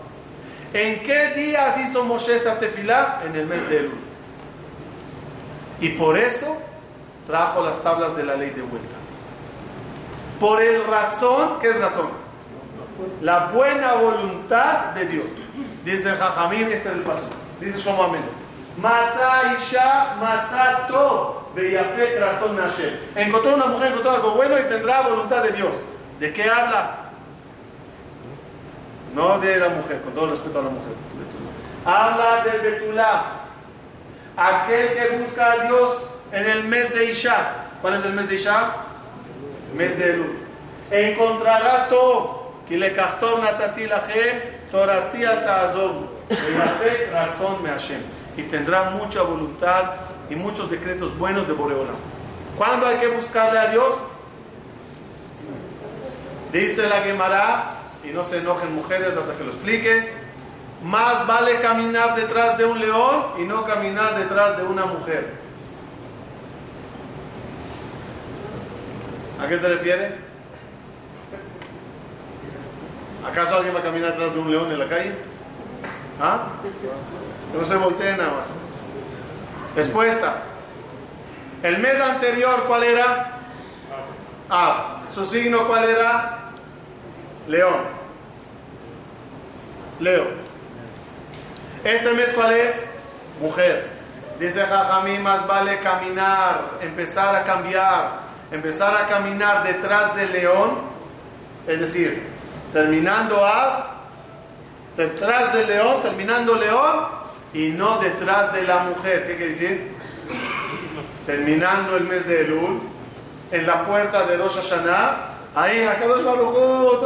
¿En 0.73 1.02
qué 1.02 1.30
días 1.35 1.78
hizo 1.78 2.04
Moshe 2.04 2.35
esa 2.35 2.59
tefilá? 2.59 3.21
En 3.25 3.37
el 3.37 3.47
mes 3.47 3.68
de 3.68 3.78
Elul. 3.78 3.99
Y 5.80 5.90
por 5.90 6.18
eso 6.18 6.56
trajo 7.26 7.64
las 7.64 7.83
tablas 7.83 8.16
de 8.16 8.25
la 8.25 8.37
ley 8.37 8.50
de 8.50 8.62
vuelta. 8.62 8.97
Por 10.40 10.62
el 10.62 10.85
razón, 10.85 11.59
¿qué 11.61 11.68
es 11.68 11.80
razón? 11.80 12.09
La 13.21 13.47
buena 13.47 13.95
voluntad 13.95 14.93
de 14.95 15.07
Dios. 15.07 15.31
Dice 15.85 16.11
Jajamín, 16.11 16.62
este 16.62 16.88
es 16.88 16.95
el 16.95 17.03
paso. 17.03 17.29
Dice 17.61 17.79
Shlomo 17.79 18.05
Amén. 18.05 18.23
Matzah 18.79 19.55
Isha, 19.55 20.17
Matzah 20.21 20.87
Tov, 20.87 21.55
Beyafet 21.55 22.21
Razón 22.21 22.59
Hashem. 22.59 22.91
Encontró 23.15 23.55
una 23.55 23.67
mujer, 23.67 23.88
encontró 23.88 24.11
algo 24.12 24.31
bueno 24.33 24.59
y 24.59 24.62
tendrá 24.62 25.03
voluntad 25.03 25.43
de 25.43 25.53
Dios. 25.53 25.75
¿De 26.21 26.33
qué 26.33 26.45
habla? 26.45 27.07
No 29.15 29.38
de 29.38 29.59
la 29.59 29.71
mujer, 29.71 30.03
con 30.03 30.12
todo 30.12 30.29
respeto 30.29 30.59
a 30.59 30.62
la 30.62 30.71
mujer. 30.71 30.93
Habla 31.85 32.45
del 32.45 32.61
Betulá. 32.61 33.25
Aquel 34.37 34.93
que 34.93 35.17
busca 35.19 35.53
a 35.53 35.57
Dios 35.67 36.11
en 36.33 36.50
el 36.50 36.65
mes 36.65 36.93
de 36.93 37.07
Isha. 37.07 37.69
¿Cuál 37.81 37.95
es 37.95 38.05
el 38.05 38.12
mes 38.12 38.29
de 38.29 38.35
Isha? 38.35 38.73
Mes 39.75 39.99
de 39.99 40.11
Elul. 40.11 40.38
Encontrará 40.91 41.88
Tov. 41.88 42.36
Y 48.37 48.43
tendrá 48.43 48.91
mucha 48.91 49.23
voluntad 49.23 49.93
y 50.29 50.35
muchos 50.35 50.71
decretos 50.71 51.17
buenos 51.17 51.47
de 51.47 51.55
Boreola. 51.55 51.93
¿Cuándo 52.57 52.87
hay 52.87 52.97
que 52.97 53.09
buscarle 53.09 53.59
a 53.59 53.69
Dios? 53.69 53.95
Dice 56.53 56.89
la 56.89 57.03
Gemara, 57.03 57.77
y 58.03 58.09
no 58.09 58.23
se 58.23 58.39
enojen 58.39 58.75
mujeres 58.75 59.17
hasta 59.17 59.35
que 59.35 59.45
lo 59.45 59.51
explique, 59.51 60.13
más 60.83 61.27
vale 61.27 61.61
caminar 61.61 62.15
detrás 62.15 62.59
de 62.59 62.65
un 62.65 62.79
león 62.79 63.27
y 63.39 63.43
no 63.43 63.65
caminar 63.65 64.19
detrás 64.19 64.57
de 64.57 64.65
una 64.65 64.87
mujer. 64.87 65.35
¿A 69.43 69.49
qué 69.49 69.59
se 69.59 69.69
refiere? 69.69 70.25
¿Acaso 73.28 73.56
alguien 73.56 73.75
va 73.75 73.80
a 73.80 73.83
caminar 73.83 74.12
detrás 74.12 74.35
de 74.35 74.40
un 74.40 74.50
león 74.50 74.71
en 74.71 74.78
la 74.78 74.87
calle? 74.87 75.12
¿Ah? 76.21 76.49
No 77.54 77.64
se 77.64 77.76
voltee 77.76 78.16
nada 78.16 78.33
más. 78.35 78.49
Respuesta. 79.75 80.42
El 81.62 81.78
mes 81.78 82.00
anterior, 82.00 82.64
¿cuál 82.66 82.85
era? 82.85 83.33
Ah. 84.49 85.02
¿Su 85.12 85.25
signo 85.25 85.66
cuál 85.66 85.88
era? 85.88 86.50
León. 87.49 87.97
Leo. 90.00 90.26
Este 91.85 92.12
mes, 92.12 92.33
¿cuál 92.35 92.52
es? 92.52 92.87
Mujer. 93.40 93.90
Dice 94.38 94.62
Jajamí, 94.64 95.18
más 95.18 95.47
vale 95.47 95.78
caminar, 95.78 96.73
empezar 96.83 97.35
a 97.35 97.45
cambiar, 97.45 98.21
empezar 98.50 98.95
a 98.95 99.06
caminar 99.06 99.62
detrás 99.62 100.14
del 100.14 100.33
león, 100.33 100.78
es 101.66 101.80
decir, 101.80 102.36
terminando 102.73 103.45
a, 103.45 104.03
detrás 104.97 105.53
del 105.53 105.67
león, 105.67 106.03
terminando 106.03 106.55
león, 106.55 107.07
y 107.53 107.69
no 107.69 107.99
detrás 107.99 108.53
de 108.53 108.63
la 108.65 108.81
mujer. 108.81 109.27
¿Qué 109.27 109.37
quiere 109.37 109.53
decir? 109.53 109.93
Terminando 111.25 111.97
el 111.97 112.05
mes 112.05 112.27
de 112.27 112.43
Elul, 112.43 112.81
en 113.51 113.67
la 113.67 113.85
puerta 113.85 114.27
de 114.27 114.37
Rosh 114.37 114.57
Hashanah, 114.57 115.17
ahí, 115.55 115.83
Akadosh 115.85 116.23
Baruj 116.23 117.03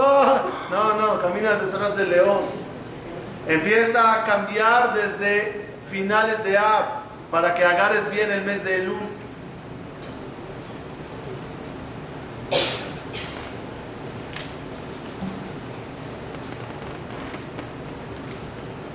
No, 0.71 0.95
no, 0.95 1.19
camina 1.19 1.55
detrás 1.55 1.97
del 1.97 2.11
león. 2.11 2.41
Empieza 3.47 4.13
a 4.13 4.25
cambiar 4.25 4.95
desde 4.95 5.67
finales 5.91 6.43
de 6.45 6.59
Ab 6.59 6.85
para 7.31 7.55
que 7.55 7.65
agarres 7.65 8.11
bien 8.11 8.31
el 8.31 8.43
mes 8.43 8.65
de 8.65 8.83
Elul. 8.83 9.01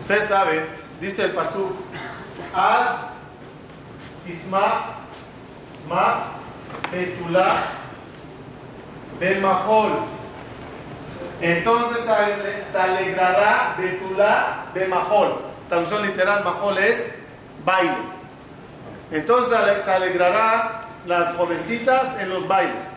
Ustedes 0.06 0.26
saben, 0.26 0.64
dice 1.02 1.24
el 1.24 1.32
Pasuk, 1.32 1.76
Az 2.54 2.90
Isma 4.28 4.84
Ma 5.90 6.26
Betula 6.92 7.52
Bemahol. 9.20 9.94
Entonces 11.42 12.06
se 12.68 12.80
alegrará 12.80 13.74
Betula 13.80 14.66
Bemahol. 14.76 15.40
Traducción 15.68 16.04
literal, 16.06 16.44
Mahol 16.44 16.78
es 16.78 17.16
baile. 17.66 17.98
Entonces 19.10 19.58
se 19.84 19.92
alegrará 19.92 20.84
las 21.08 21.34
jovencitas 21.34 22.14
en 22.20 22.30
los 22.30 22.48
bailes. 22.48 22.92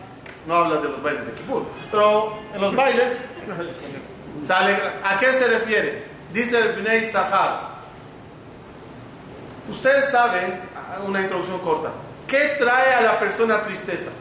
No 0.45 0.53
habla 0.53 0.77
de 0.77 0.89
los 0.89 1.01
bailes 1.01 1.25
de 1.25 1.31
Kippur, 1.31 1.65
pero 1.89 2.37
en 2.53 2.61
los 2.61 2.75
bailes 2.75 3.19
se 4.39 4.53
alegra. 4.53 5.01
¿A 5.03 5.17
qué 5.17 5.33
se 5.33 5.47
refiere? 5.47 6.08
Dice 6.33 6.57
el 6.59 6.73
Bnei 6.73 7.03
Sahar. 7.05 7.69
Ustedes 9.69 10.09
saben, 10.09 10.61
una 11.05 11.21
introducción 11.21 11.59
corta, 11.59 11.89
¿qué 12.27 12.55
trae 12.57 12.95
a 12.95 13.01
la 13.01 13.19
persona 13.19 13.61
tristeza? 13.61 14.11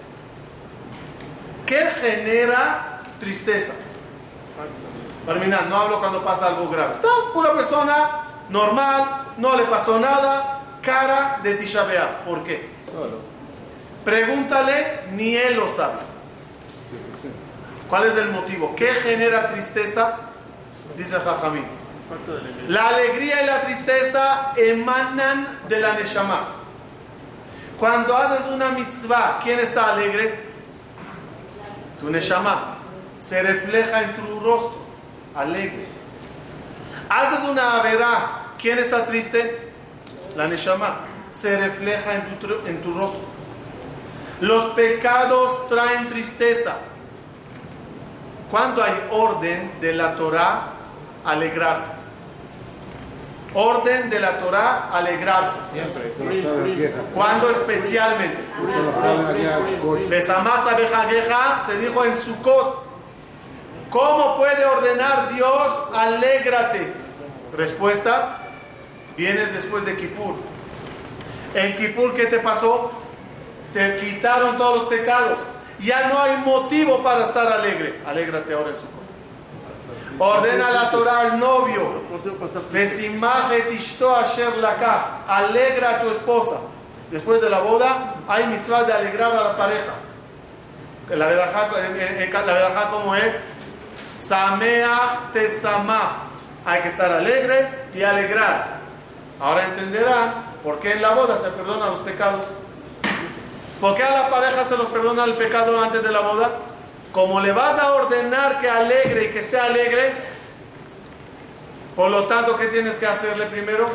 ¿Qué 1.65 1.87
genera 2.01 3.01
tristeza? 3.19 3.73
Terminar, 5.25 5.67
no 5.67 5.77
hablo 5.77 6.01
cuando 6.01 6.25
pasa 6.25 6.49
algo 6.49 6.69
grave. 6.69 6.93
Está 6.93 7.09
una 7.35 7.53
persona 7.53 8.25
normal, 8.49 9.05
no 9.37 9.57
le 9.57 9.65
pasó 9.65 9.99
nada, 9.99 10.63
cara 10.83 11.41
de 11.43 11.55
Tisha 11.55 11.85
B'Av. 11.85 12.25
¿Por 12.25 12.43
qué? 12.45 12.71
Pregúntale, 14.05 15.01
ni 15.13 15.37
él 15.37 15.57
lo 15.57 15.69
sabe. 15.69 15.99
¿Cuál 17.89 18.07
es 18.07 18.17
el 18.17 18.31
motivo? 18.31 18.75
¿Qué 18.75 18.95
genera 18.95 19.47
tristeza? 19.47 20.17
Dice 20.97 21.19
Jajamín. 21.21 21.78
La 22.69 22.89
alegría 22.89 23.43
y 23.43 23.47
la 23.47 23.61
tristeza 23.61 24.53
emanan 24.57 25.59
de 25.69 25.81
la 25.81 25.93
Neshama. 25.95 26.59
Cuando 27.79 28.17
haces 28.17 28.47
una 28.47 28.71
mitzvah, 28.71 29.39
¿quién 29.43 29.61
está 29.61 29.93
alegre? 29.93 30.49
Tu 32.01 32.11
neshama. 32.11 32.77
Se 33.19 33.41
refleja 33.41 34.03
en 34.03 34.15
tu 34.15 34.41
rostro, 34.41 34.79
alegre. 35.35 35.87
Haces 37.09 37.49
una 37.49 37.81
verá, 37.83 38.53
¿quién 38.59 38.79
está 38.79 39.05
triste? 39.05 39.71
La 40.35 40.49
neshama. 40.49 41.03
Se 41.31 41.57
refleja 41.57 42.15
en 42.15 42.39
tu, 42.41 42.53
en 42.67 42.83
tu 42.83 42.93
rostro. 42.95 43.21
Los 44.41 44.75
pecados 44.75 45.69
traen 45.69 46.09
tristeza. 46.09 46.77
Cuando 48.51 48.83
hay 48.83 48.95
orden 49.11 49.81
de 49.81 49.95
la 49.95 50.17
Torah, 50.17 50.73
alegrarse. 51.25 51.98
Orden 53.55 54.11
de 54.11 54.21
la 54.21 54.39
Torah, 54.39 54.91
alegrarse. 54.93 55.57
Siempre. 55.73 56.13
¿Cuándo 57.15 57.51
especialmente? 57.51 58.43
Siempre. 58.57 60.07
Besamata 60.07 60.77
bejageja 60.77 61.63
se 61.67 61.79
dijo 61.79 62.05
en 62.05 62.17
Sukkot. 62.17 62.87
¿Cómo 63.91 64.37
puede 64.37 64.65
ordenar 64.67 65.33
Dios? 65.35 65.85
Alégrate. 65.95 66.93
Respuesta, 67.57 68.39
vienes 69.17 69.55
después 69.55 69.87
de 69.87 69.97
Kippur. 69.97 70.37
En 71.55 71.77
Kippur, 71.77 72.15
¿qué 72.15 72.27
te 72.27 72.39
pasó? 72.41 72.93
Te 73.73 73.97
quitaron 73.97 74.59
todos 74.59 74.83
los 74.83 74.89
pecados. 74.89 75.39
Ya 75.81 76.09
no 76.09 76.21
hay 76.21 76.37
motivo 76.45 77.03
para 77.03 77.25
estar 77.25 77.51
alegre. 77.51 78.01
Alégrate 78.07 78.53
ahora 78.53 78.71
en 78.71 78.77
Sukkot. 78.77 78.98
Ordena 80.19 80.71
la 80.71 80.91
Torah 80.91 81.21
al 81.21 81.39
novio. 81.39 82.03
Alegra 85.29 85.91
a 85.91 86.01
tu 86.03 86.11
esposa. 86.11 86.57
Después 87.11 87.41
de 87.41 87.49
la 87.49 87.61
boda, 87.61 88.17
hay 88.27 88.47
mitzvah 88.47 88.85
de 88.85 88.93
alegrar 88.93 89.33
a 89.33 89.45
la 89.45 89.57
pareja. 89.57 89.95
La 91.11 91.27
verajá, 91.27 91.69
la 91.69 92.53
verajá 92.53 92.89
¿cómo 92.89 93.15
es? 93.15 93.45
Sameach 94.17 95.33
tesamach. 95.33 96.27
Hay 96.67 96.83
que 96.83 96.89
estar 96.89 97.11
alegre 97.11 97.87
y 97.95 98.03
alegrar. 98.03 98.79
Ahora 99.41 99.65
entenderán 99.65 100.35
por 100.63 100.81
qué 100.81 100.93
en 100.93 101.03
la 101.03 101.15
boda 101.15 101.39
se 101.39 101.49
perdonan 101.51 101.91
los 101.91 102.01
pecados. 102.01 102.47
¿Por 103.81 103.95
qué 103.95 104.03
a 104.03 104.11
la 104.11 104.31
pareja 104.31 104.65
se 104.65 104.77
los 104.77 104.89
perdona 104.89 105.25
el 105.25 105.35
pecado 105.35 105.81
antes 105.81 106.03
de 106.03 106.11
la 106.11 106.21
boda? 106.21 106.51
Como 107.19 107.41
le 107.41 107.51
vas 107.51 107.77
a 107.81 107.95
ordenar 107.95 108.61
que 108.61 108.71
alegre 108.71 109.25
y 109.25 109.31
que 109.31 109.41
esté 109.41 109.59
alegre, 109.59 110.13
por 111.97 112.13
lo 112.13 112.27
tanto, 112.27 112.57
¿qué 112.57 112.69
tienes 112.69 112.95
que 112.95 113.07
hacerle 113.07 113.47
primero? 113.47 113.91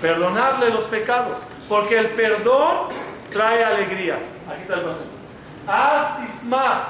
Perdonarle 0.00 0.70
los 0.70 0.84
pecados. 0.84 1.38
Porque 1.68 1.98
el 1.98 2.10
perdón 2.10 2.90
trae 3.32 3.64
alegrías. 3.64 4.30
Aquí 4.48 4.62
está 4.62 4.74
el 4.74 4.82
paso. 4.82 5.02
Haz. 5.66 6.82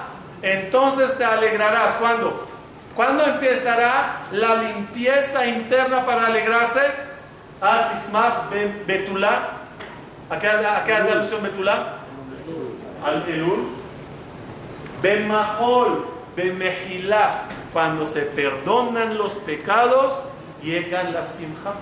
Entonces 0.43 1.17
te 1.17 1.25
alegrarás. 1.25 1.95
¿Cuándo? 1.95 2.47
¿Cuándo 2.95 3.25
empezará 3.25 4.27
la 4.33 4.57
limpieza 4.57 5.47
interna 5.47 6.05
para 6.05 6.27
alegrarse? 6.27 6.83
Haz 7.63 8.05
tismach 8.05 8.51
betulá. 8.87 9.49
¿A 10.29 10.39
qué, 10.39 10.47
a 10.47 10.85
qué 10.85 10.93
hace 10.93 11.13
alusión 11.13 11.43
betulá? 11.43 11.95
Al 13.03 13.27
elul. 13.31 13.78
Bemahol, 15.03 16.07
bemehilá. 16.37 17.45
Cuando 17.73 18.07
se 18.07 18.23
perdonan 18.23 19.19
los 19.19 19.33
pecados, 19.33 20.25
llegan 20.63 21.13
la 21.13 21.25
simja. 21.25 21.73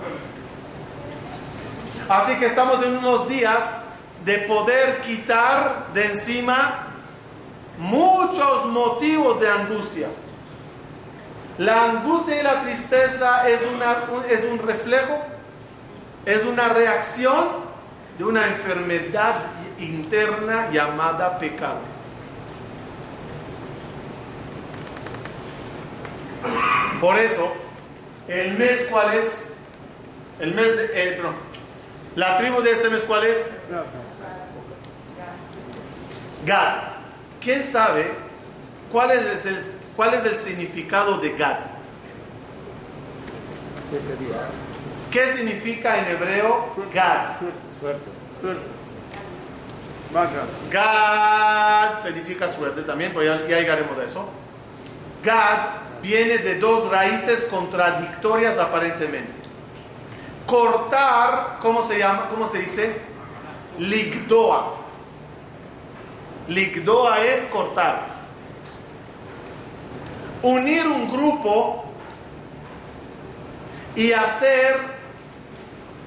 Así 2.09 2.35
que 2.35 2.45
estamos 2.45 2.83
en 2.83 2.97
unos 2.97 3.27
días 3.27 3.77
de 4.23 4.39
poder 4.39 5.01
quitar 5.01 5.87
de 5.93 6.05
encima 6.05 6.87
muchos 7.77 8.65
motivos 8.65 9.39
de 9.39 9.49
angustia. 9.49 10.07
La 11.57 11.85
angustia 11.85 12.39
y 12.39 12.43
la 12.43 12.61
tristeza 12.61 13.47
es, 13.49 13.59
una, 13.73 14.25
es 14.29 14.43
un 14.43 14.59
reflejo, 14.59 15.19
es 16.25 16.43
una 16.43 16.69
reacción 16.69 17.47
de 18.17 18.23
una 18.23 18.47
enfermedad 18.47 19.35
interna 19.79 20.69
llamada 20.71 21.39
pecado. 21.39 21.96
Por 26.99 27.17
eso, 27.17 27.53
el 28.27 28.57
mes 28.57 28.87
cuál 28.89 29.13
es? 29.13 29.49
El 30.39 30.53
mes 30.53 30.77
de, 30.77 30.85
eh, 30.93 31.11
perdón, 31.13 31.35
la 32.15 32.37
tribu 32.37 32.61
de 32.61 32.71
este 32.71 32.89
mes 32.89 33.03
cuál 33.03 33.25
es? 33.25 33.49
Gad. 36.45 36.75
¿Quién 37.41 37.63
sabe 37.63 38.11
cuál 38.91 39.11
es 39.11 39.45
el, 39.45 39.57
cuál 39.95 40.13
es 40.13 40.25
el 40.25 40.35
significado 40.35 41.19
de 41.19 41.33
Gad? 41.37 41.57
¿Qué 45.11 45.25
significa 45.27 45.99
en 45.99 46.15
hebreo 46.15 46.73
Gad? 46.93 47.37
Gad 50.71 52.03
significa 52.03 52.49
suerte 52.49 52.81
también, 52.81 53.11
pero 53.13 53.23
ya, 53.23 53.47
ya 53.47 53.59
llegaremos 53.59 53.97
a 53.97 54.03
eso. 54.03 54.27
Gad 55.23 55.86
viene 56.07 56.37
de 56.37 56.55
dos 56.55 56.89
raíces 56.89 57.43
contradictorias 57.45 58.57
aparentemente. 58.57 59.33
Cortar, 60.45 61.59
¿cómo 61.59 61.81
se 61.81 61.99
llama? 61.99 62.29
¿Cómo 62.29 62.47
se 62.47 62.59
dice? 62.59 63.01
Ligdoa. 63.77 64.75
Ligdoa 66.47 67.25
es 67.25 67.45
cortar. 67.47 68.07
Unir 70.41 70.87
un 70.87 71.11
grupo 71.11 71.83
y 73.93 74.13
hacer 74.13 74.79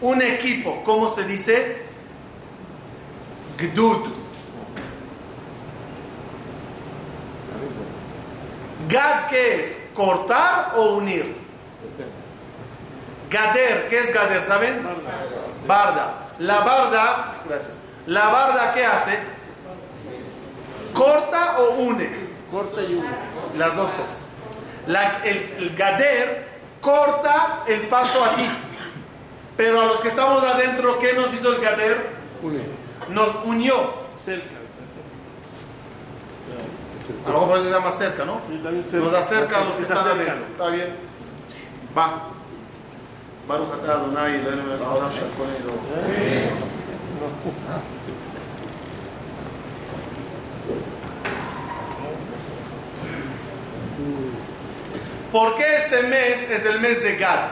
un 0.00 0.22
equipo, 0.22 0.82
¿cómo 0.82 1.08
se 1.08 1.24
dice? 1.24 1.82
Gdud. 3.58 4.19
Gad, 8.90 9.26
¿qué 9.28 9.60
es? 9.60 9.82
¿Cortar 9.94 10.72
o 10.76 10.94
unir? 10.96 11.36
Gader, 13.30 13.86
¿qué 13.88 13.98
es 13.98 14.12
Gader? 14.12 14.42
¿Saben? 14.42 14.82
Barda. 15.66 16.14
La 16.38 16.60
barda, 16.60 17.34
gracias. 17.48 17.82
La 18.06 18.28
barda, 18.28 18.72
¿qué 18.72 18.84
hace? 18.84 19.18
¿Corta 20.92 21.58
o 21.60 21.70
une? 21.82 22.10
Corta 22.50 22.82
y 22.82 22.94
une. 22.94 23.08
Las 23.56 23.76
dos 23.76 23.90
cosas. 23.90 24.28
La- 24.86 25.20
el, 25.24 25.54
el 25.58 25.76
Gader 25.76 26.48
corta 26.80 27.62
el 27.68 27.82
paso 27.82 28.24
aquí. 28.24 28.48
Pero 29.56 29.80
a 29.82 29.84
los 29.84 30.00
que 30.00 30.08
estamos 30.08 30.42
adentro, 30.42 30.98
¿qué 30.98 31.12
nos 31.12 31.32
hizo 31.34 31.52
el 31.54 31.60
Gader? 31.60 32.10
Une. 32.42 32.62
Nos 33.10 33.34
unió. 33.44 33.94
Cerca. 34.24 34.56
A 37.26 37.30
lo 37.30 37.40
mejor 37.40 37.58
eso 37.58 37.68
se 37.68 37.74
llama 37.74 37.92
cerca, 37.92 38.24
¿no? 38.24 38.40
Nos 38.92 39.14
acerca 39.14 39.58
a 39.58 39.64
los 39.64 39.76
que 39.76 39.82
están 39.82 39.98
adentro. 39.98 40.34
Está 40.52 40.70
bien. 40.70 40.96
Va. 41.96 42.22
Baruch 43.46 43.68
atah 43.74 43.92
Adonai, 43.94 44.36
Eloheinu 44.36 44.62
melech 44.62 44.80
haolam 44.80 45.10
shel 45.10 45.28
kol. 45.36 45.46
¿Por 55.32 55.54
qué 55.56 55.76
este 55.76 56.02
mes 56.04 56.50
es 56.50 56.64
el 56.66 56.80
mes 56.80 57.02
de 57.02 57.16
Gad? 57.16 57.48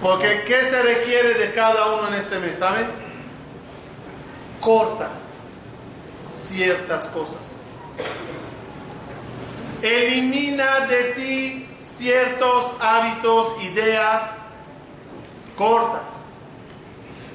Porque 0.00 0.44
¿qué 0.46 0.60
se 0.62 0.82
requiere 0.82 1.34
de 1.34 1.52
cada 1.52 1.94
uno 1.94 2.08
en 2.08 2.14
este 2.14 2.38
mes? 2.38 2.56
¿Saben? 2.56 2.86
Corta 4.60 5.10
ciertas 6.54 7.06
cosas. 7.08 7.56
Elimina 9.82 10.86
de 10.86 11.04
ti 11.12 11.68
ciertos 11.80 12.76
hábitos, 12.80 13.62
ideas. 13.62 14.22
Corta. 15.56 16.02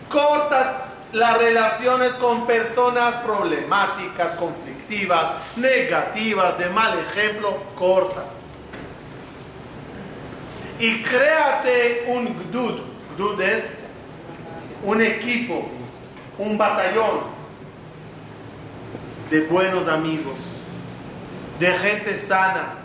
Corta 0.10 0.86
las 1.12 1.38
relaciones 1.38 2.14
con 2.14 2.48
personas 2.48 3.18
problemáticas, 3.18 4.36
conflictivas, 4.36 5.32
negativas, 5.58 6.58
de 6.58 6.70
mal 6.70 6.98
ejemplo. 7.00 7.58
Corta. 7.76 8.24
Y 10.80 11.02
créate 11.02 12.06
un 12.08 12.36
gdud. 12.36 12.80
Gdud 13.18 13.42
es 13.42 13.66
un 14.84 15.02
equipo, 15.02 15.68
un 16.38 16.58
batallón 16.58 17.39
de 19.30 19.42
buenos 19.42 19.88
amigos, 19.88 20.40
de 21.60 21.68
gente 21.68 22.18
sana. 22.18 22.76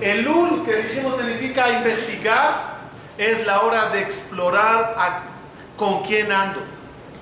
El 0.00 0.26
ul 0.26 0.64
que 0.64 0.74
dijimos 0.74 1.16
significa 1.16 1.70
investigar, 1.70 2.72
es 3.18 3.44
la 3.46 3.62
hora 3.62 3.88
de 3.90 4.00
explorar 4.00 4.96
con 5.76 6.02
quién 6.02 6.30
ando. 6.32 6.60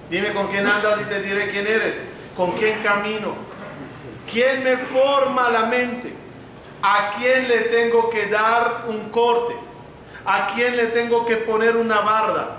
Dime 0.09 0.33
con 0.33 0.49
quién 0.49 0.67
andas 0.67 1.01
y 1.03 1.05
te 1.05 1.21
diré 1.21 1.51
quién 1.51 1.67
eres, 1.67 2.03
con 2.37 2.53
quién 2.53 2.81
camino, 2.83 3.35
quién 4.31 4.65
me 4.65 4.77
forma 4.77 5.51
la 5.51 5.67
mente, 5.67 6.13
a 6.83 7.13
quién 7.17 7.49
le 7.49 7.61
tengo 7.61 8.11
que 8.11 8.27
dar 8.27 8.87
un 8.89 9.11
corte, 9.11 9.55
a 10.25 10.49
quién 10.55 10.77
le 10.77 10.87
tengo 10.87 11.25
que 11.27 11.37
poner 11.37 11.77
una 11.77 12.01
barda 12.01 12.57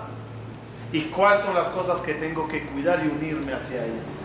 y 0.91 1.01
cuáles 1.03 1.41
son 1.41 1.55
las 1.55 1.69
cosas 1.69 2.01
que 2.01 2.13
tengo 2.13 2.47
que 2.47 2.65
cuidar 2.65 3.03
y 3.03 3.09
unirme 3.09 3.53
hacia 3.53 3.83
ellas. 3.83 4.20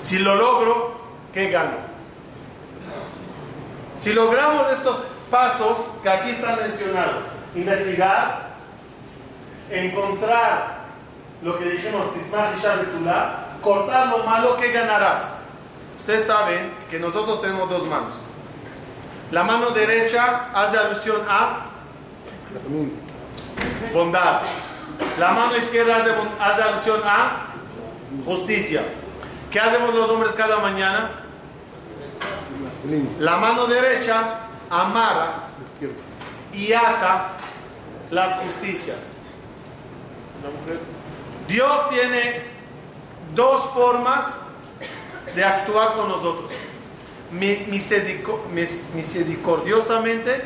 Si 0.00 0.18
lo 0.18 0.34
logro, 0.34 0.98
¿qué 1.32 1.50
gano? 1.50 1.76
Si 3.96 4.14
logramos 4.14 4.72
estos 4.72 5.04
pasos 5.30 5.88
que 6.02 6.08
aquí 6.08 6.30
están 6.30 6.56
mencionados, 6.56 7.22
investigar, 7.54 8.50
encontrar 9.70 10.80
lo 11.42 11.58
que 11.58 11.66
dijimos, 11.66 12.06
cortar 13.60 14.08
lo 14.08 14.24
malo, 14.24 14.56
¿qué 14.56 14.72
ganarás? 14.72 15.32
Ustedes 15.98 16.24
saben 16.24 16.72
que 16.88 16.98
nosotros 16.98 17.42
tenemos 17.42 17.68
dos 17.68 17.86
manos. 17.86 18.16
La 19.30 19.44
mano 19.44 19.70
derecha 19.70 20.48
hace 20.54 20.78
alusión 20.78 21.20
a 21.28 21.66
bondad. 23.92 24.40
La 25.18 25.32
mano 25.32 25.56
izquierda 25.56 25.96
hace, 25.96 26.10
hace 26.40 26.62
alusión 26.62 27.00
a 27.04 27.46
justicia. 28.24 28.82
¿Qué 29.50 29.58
hacemos 29.60 29.94
los 29.94 30.08
hombres 30.10 30.32
cada 30.34 30.58
mañana? 30.60 31.10
La 33.18 33.36
mano 33.36 33.66
derecha 33.66 34.38
amarra 34.70 35.48
y 36.52 36.72
ata 36.72 37.32
las 38.10 38.34
justicias. 38.40 39.06
Dios 41.48 41.88
tiene 41.88 42.42
dos 43.34 43.62
formas 43.72 44.38
de 45.34 45.44
actuar 45.44 45.94
con 45.94 46.08
nosotros. 46.08 46.50
Mi- 47.32 47.66
miserico- 47.68 48.44
mis- 48.52 48.84
Misericordiosamente 48.94 50.42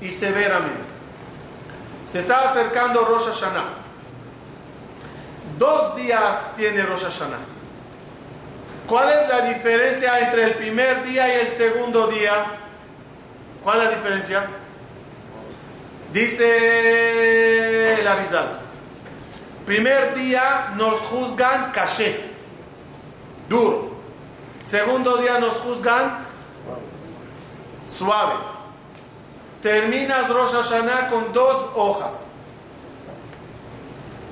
y 0.00 0.10
severamente. 0.10 0.90
Se 2.10 2.18
está 2.18 2.42
acercando 2.42 3.04
Rosh 3.04 3.26
Hashanah. 3.26 3.64
Dos 5.58 5.96
días 5.96 6.54
tiene 6.56 6.82
Rosh 6.82 7.04
Hashanah. 7.04 7.38
¿Cuál 8.92 9.08
es 9.08 9.26
la 9.26 9.40
diferencia 9.40 10.20
entre 10.20 10.44
el 10.44 10.54
primer 10.56 11.02
día 11.02 11.26
y 11.26 11.40
el 11.46 11.50
segundo 11.50 12.08
día? 12.08 12.44
¿Cuál 13.62 13.78
es 13.78 13.84
la 13.86 13.90
diferencia? 13.92 14.44
Dice 16.12 17.98
el 17.98 18.06
Arizal. 18.06 18.60
Primer 19.64 20.12
día 20.12 20.74
nos 20.76 20.98
juzgan 20.98 21.72
caché, 21.72 22.20
duro. 23.48 23.92
Segundo 24.62 25.16
día 25.16 25.38
nos 25.38 25.54
juzgan 25.54 26.26
suave. 27.88 28.34
Terminas 29.62 30.28
Rosh 30.28 30.52
Hashanah 30.52 31.08
con 31.08 31.32
dos 31.32 31.70
hojas. 31.76 32.26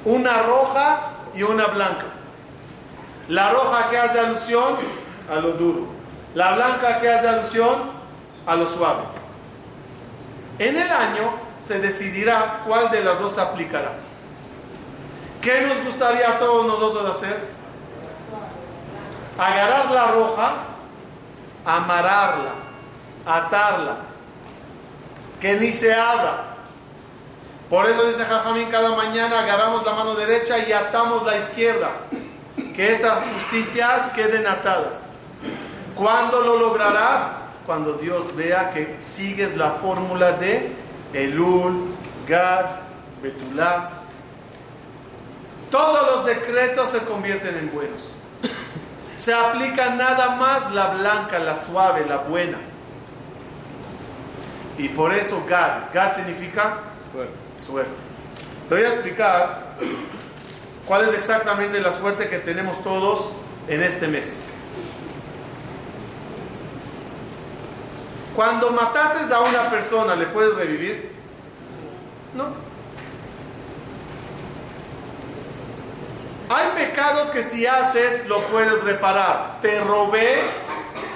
Una 0.05 0.43
roja 0.43 1.13
y 1.33 1.45
una 1.45 1.67
blanca. 1.69 2.20
La 3.31 3.53
roja 3.53 3.89
que 3.89 3.97
hace 3.97 4.19
alusión 4.19 4.77
a 5.31 5.37
lo 5.37 5.53
duro. 5.53 5.87
La 6.35 6.55
blanca 6.55 6.99
que 6.99 7.09
hace 7.09 7.29
alusión 7.29 7.91
a 8.45 8.57
lo 8.57 8.67
suave. 8.67 9.03
En 10.59 10.77
el 10.77 10.91
año 10.91 11.33
se 11.65 11.79
decidirá 11.79 12.61
cuál 12.67 12.91
de 12.91 13.05
las 13.05 13.21
dos 13.21 13.39
aplicará. 13.39 13.93
¿Qué 15.41 15.61
nos 15.61 15.85
gustaría 15.85 16.29
a 16.29 16.39
todos 16.39 16.67
nosotros 16.67 17.09
hacer? 17.09 17.39
Agarrar 19.39 19.93
la 19.93 20.07
roja, 20.09 20.53
amarrarla, 21.65 22.51
atarla, 23.25 23.97
que 25.41 25.55
ni 25.55 25.71
se 25.71 25.95
abra. 25.95 26.57
Por 27.71 27.89
eso 27.89 28.03
dice 28.07 28.25
Jajamín, 28.25 28.69
cada 28.69 28.97
mañana 28.97 29.39
agarramos 29.39 29.87
la 29.87 29.95
mano 29.95 30.17
derecha 30.17 30.59
y 30.59 30.73
atamos 30.73 31.25
la 31.25 31.37
izquierda. 31.37 31.91
Que 32.57 32.93
estas 32.93 33.25
justicias 33.35 34.09
queden 34.09 34.47
atadas. 34.47 35.07
¿Cuándo 35.95 36.41
lo 36.43 36.57
lograrás? 36.57 37.33
Cuando 37.67 37.95
Dios 37.95 38.35
vea 38.35 38.71
que 38.71 38.97
sigues 38.99 39.57
la 39.57 39.71
fórmula 39.73 40.33
de 40.33 40.73
Elul, 41.13 41.95
Gad, 42.27 42.67
Betulá. 43.23 43.91
Todos 45.71 46.17
los 46.17 46.27
decretos 46.27 46.91
se 46.91 46.99
convierten 47.01 47.57
en 47.57 47.71
buenos. 47.71 48.15
Se 49.17 49.35
aplica 49.35 49.91
nada 49.95 50.37
más 50.37 50.73
la 50.73 50.89
blanca, 50.89 51.39
la 51.39 51.55
suave, 51.57 52.07
la 52.07 52.17
buena. 52.19 52.59
Y 54.79 54.89
por 54.89 55.13
eso 55.13 55.45
Gad, 55.47 55.93
Gad 55.93 56.17
significa 56.17 56.79
Fuerte. 57.13 57.35
suerte. 57.59 58.01
Te 58.69 58.75
voy 58.75 58.85
a 58.85 58.89
explicar 58.89 59.75
cuál 60.91 61.03
es 61.03 61.15
exactamente 61.15 61.79
la 61.79 61.93
suerte 61.93 62.29
que 62.29 62.41
tenemos 62.41 62.83
todos 62.83 63.37
en 63.69 63.81
este 63.81 64.09
mes. 64.09 64.41
Cuando 68.35 68.73
matates 68.73 69.31
a 69.31 69.39
una 69.39 69.71
persona, 69.71 70.17
¿le 70.17 70.27
puedes 70.27 70.53
revivir? 70.57 71.13
No. 72.35 72.47
Hay 76.53 76.71
pecados 76.87 77.31
que 77.31 77.45
si 77.45 77.69
haces 77.69 78.27
lo 78.27 78.45
puedes 78.49 78.83
reparar. 78.83 79.61
Te 79.61 79.79
robé, 79.79 80.41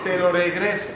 te 0.04 0.18
lo 0.20 0.30
regreso. 0.30 0.86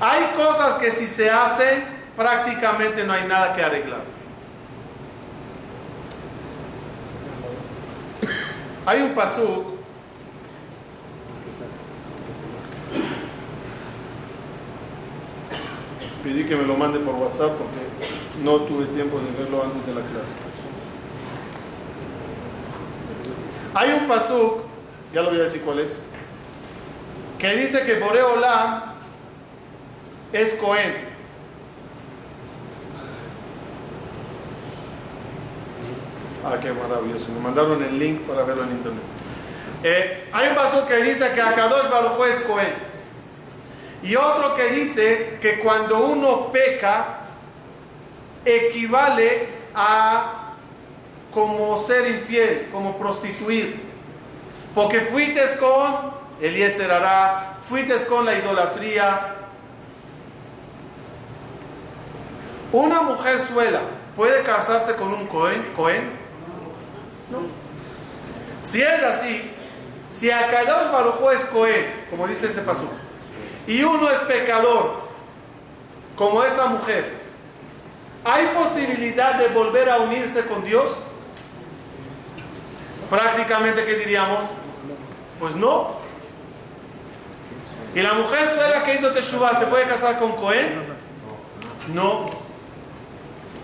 Hay 0.00 0.26
cosas 0.36 0.74
que 0.74 0.92
si 0.92 1.08
se 1.08 1.28
hacen, 1.28 1.82
prácticamente 2.14 3.02
no 3.02 3.12
hay 3.12 3.26
nada 3.26 3.52
que 3.54 3.64
arreglar. 3.64 4.11
Hay 8.84 9.02
un 9.02 9.14
pasuk 9.14 9.82
Pedí 16.22 16.44
que 16.44 16.54
me 16.54 16.64
lo 16.64 16.76
mande 16.76 17.00
por 17.00 17.16
WhatsApp 17.16 17.50
porque 17.58 18.44
no 18.44 18.58
tuve 18.60 18.86
tiempo 18.86 19.18
de 19.18 19.30
verlo 19.42 19.64
antes 19.64 19.84
de 19.84 19.92
la 19.92 20.00
clase. 20.02 20.32
Hay 23.74 23.90
un 24.00 24.06
pasuk, 24.06 24.60
ya 25.12 25.22
lo 25.22 25.30
voy 25.30 25.40
a 25.40 25.42
decir 25.42 25.62
cuál 25.62 25.80
es, 25.80 25.98
que 27.38 27.56
dice 27.56 27.82
que 27.82 27.98
Boreolam 27.98 28.94
es 30.32 30.54
Cohen. 30.54 31.11
Ah, 36.44 36.56
qué 36.60 36.72
maravilloso. 36.72 37.30
Me 37.30 37.40
mandaron 37.40 37.82
el 37.82 37.98
link 37.98 38.22
para 38.22 38.42
verlo 38.42 38.64
en 38.64 38.72
internet. 38.72 39.02
Eh, 39.84 40.28
hay 40.32 40.48
un 40.48 40.54
pasuk 40.54 40.86
que 40.86 40.96
dice 40.96 41.30
que 41.32 41.40
Akadosh 41.40 41.88
Baruj 41.88 42.26
es 42.26 42.40
Cohen. 42.40 42.74
Y 44.02 44.16
otro 44.16 44.54
que 44.54 44.68
dice 44.68 45.38
que 45.40 45.60
cuando 45.60 45.98
uno 46.06 46.52
peca, 46.52 47.20
equivale 48.44 49.48
a 49.74 50.54
como 51.30 51.78
ser 51.78 52.08
infiel, 52.08 52.68
como 52.72 52.98
prostituir. 52.98 53.80
Porque 54.74 55.00
fuiste 55.00 55.40
con 55.58 56.12
el 56.40 56.54
Yetzerará, 56.54 57.58
fuiste 57.60 57.94
con 58.06 58.24
la 58.24 58.36
idolatría. 58.36 59.36
Una 62.72 63.02
mujer 63.02 63.38
suela 63.38 63.80
puede 64.16 64.42
casarse 64.42 64.94
con 64.96 65.12
un 65.12 65.26
Cohen. 65.26 66.21
Si 68.60 68.80
es 68.80 69.04
así, 69.04 69.50
si 70.12 70.30
Akadosh 70.30 70.90
Baruj 70.92 71.32
es 71.32 71.44
Cohen, 71.46 72.06
como 72.10 72.28
dice 72.28 72.46
ese 72.46 72.62
paso, 72.62 72.84
y 73.66 73.82
uno 73.82 74.08
es 74.08 74.18
pecador, 74.20 75.02
como 76.16 76.44
esa 76.44 76.66
mujer, 76.66 77.12
¿hay 78.24 78.46
posibilidad 78.54 79.34
de 79.34 79.48
volver 79.48 79.88
a 79.88 79.98
unirse 79.98 80.44
con 80.46 80.62
Dios? 80.64 80.90
Prácticamente, 83.10 83.84
¿qué 83.84 83.94
diríamos? 83.94 84.44
Pues 85.38 85.56
no. 85.56 86.02
¿Y 87.94 88.00
la 88.00 88.14
mujer 88.14 88.48
suela 88.48 88.82
que 88.84 88.94
hizo 88.94 89.12
se 89.12 89.66
puede 89.66 89.84
casar 89.84 90.18
con 90.18 90.32
Cohen? 90.32 90.82
No. 91.88 92.30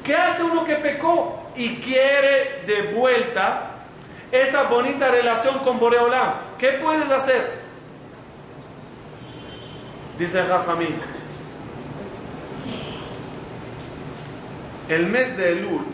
¿Qué 0.04 0.14
hace 0.14 0.42
uno 0.42 0.64
que 0.64 0.74
pecó 0.76 1.37
y 1.58 1.76
quiere 1.80 2.62
de 2.66 2.94
vuelta 2.94 3.72
esa 4.30 4.62
bonita 4.64 5.10
relación 5.10 5.58
con 5.58 5.80
Boreolam? 5.80 6.32
¿Qué 6.56 6.78
puedes 6.82 7.10
hacer? 7.10 7.58
Dice 10.16 10.42
Jajamín, 10.44 10.94
el 14.88 15.06
mes 15.06 15.36
de 15.36 15.52
Elul, 15.52 15.84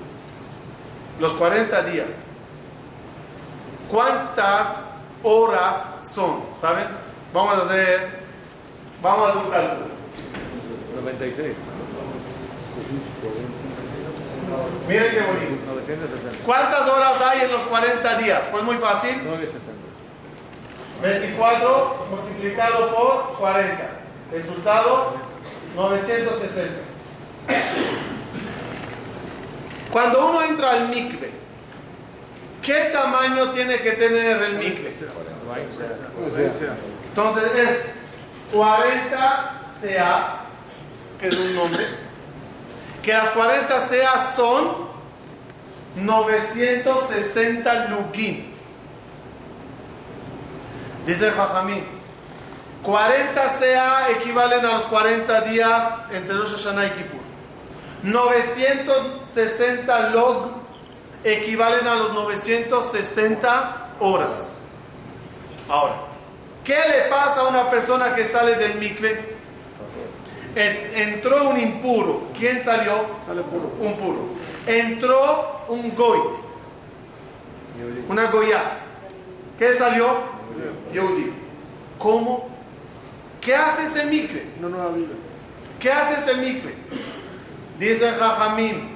los 1.18 1.32
40 1.32 1.82
días, 1.84 2.26
¿cuántas 3.88 4.90
horas 5.22 5.90
son? 6.02 6.44
¿Saben? 6.54 6.86
Vamos 7.32 7.54
a 7.54 7.62
hacer, 7.62 8.08
vamos 9.02 9.26
a 9.26 9.30
hacer 9.30 9.44
un 9.44 9.50
cálculo. 9.50 9.94
96. 11.02 11.73
Miren 14.88 15.10
qué 15.10 15.20
bonito. 15.20 15.72
960. 15.74 16.44
¿Cuántas 16.44 16.88
horas 16.88 17.20
hay 17.20 17.42
en 17.42 17.52
los 17.52 17.62
40 17.64 18.16
días? 18.18 18.42
Pues 18.50 18.62
muy 18.64 18.76
fácil. 18.76 19.24
960. 19.24 19.72
24 21.02 22.06
multiplicado 22.10 22.94
por 22.94 23.38
40. 23.38 23.90
Resultado 24.32 25.14
960. 25.76 26.72
Cuando 29.92 30.28
uno 30.28 30.42
entra 30.42 30.70
al 30.72 30.88
mikve, 30.88 31.30
¿qué 32.62 32.90
tamaño 32.92 33.50
tiene 33.50 33.80
que 33.80 33.92
tener 33.92 34.42
el 34.42 34.54
mikve? 34.54 34.92
Entonces 37.08 37.44
es 37.56 37.86
40 38.52 39.60
CA, 39.80 40.40
que 41.20 41.28
es 41.28 41.36
un 41.36 41.54
nombre, 41.54 41.84
que 43.04 43.12
las 43.12 43.28
40 43.30 43.68
CA 43.68 44.18
son 44.18 44.84
960 45.96 47.88
lugin. 47.90 48.52
Dice 51.06 51.30
Jajamín, 51.30 51.84
40 52.82 53.58
CA 53.58 54.10
equivalen 54.10 54.64
a 54.64 54.72
los 54.72 54.86
40 54.86 55.42
días 55.42 56.04
entre 56.12 56.34
Rosh 56.34 56.52
Hashanah 56.52 56.86
y 56.86 56.90
Kippur. 56.90 57.20
960 58.04 60.10
log 60.10 60.52
equivalen 61.24 61.86
a 61.86 61.96
los 61.96 62.14
960 62.14 63.96
horas. 64.00 64.52
Ahora, 65.68 65.96
¿qué 66.64 66.78
le 66.88 67.02
pasa 67.10 67.40
a 67.40 67.48
una 67.48 67.70
persona 67.70 68.14
que 68.14 68.24
sale 68.24 68.54
del 68.54 68.76
mikve? 68.76 69.33
En- 70.56 71.08
Entró 71.14 71.48
un 71.50 71.60
impuro. 71.60 72.28
¿Quién 72.38 72.62
salió? 72.62 72.92
Un 73.80 73.96
puro. 73.96 74.28
Entró 74.66 75.64
un 75.68 75.94
goy. 75.94 76.18
Una 78.08 78.30
goya. 78.30 78.62
¿Qué 79.58 79.72
salió? 79.72 80.06
Yehudi. 80.92 81.32
¿Cómo? 81.98 82.48
¿Qué 83.40 83.54
hace 83.54 83.84
ese 83.84 84.06
mikve? 84.06 84.46
No, 84.60 84.68
no. 84.68 84.78
¿Qué 85.80 85.90
hace 85.90 86.20
ese 86.20 86.34
mikve? 86.40 86.74
Dice 87.78 88.10
Jajamín, 88.12 88.88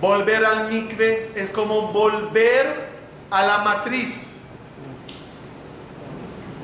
volver 0.00 0.44
al 0.44 0.68
mikve 0.72 1.32
es 1.34 1.50
como 1.50 1.88
volver 1.92 2.88
a 3.30 3.42
la 3.42 3.58
matriz. 3.58 4.28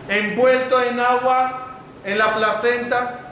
Envuelto 0.09 0.81
en 0.83 1.01
agua, 1.01 1.79
en 2.05 2.19
la 2.19 2.37
placenta, 2.37 3.26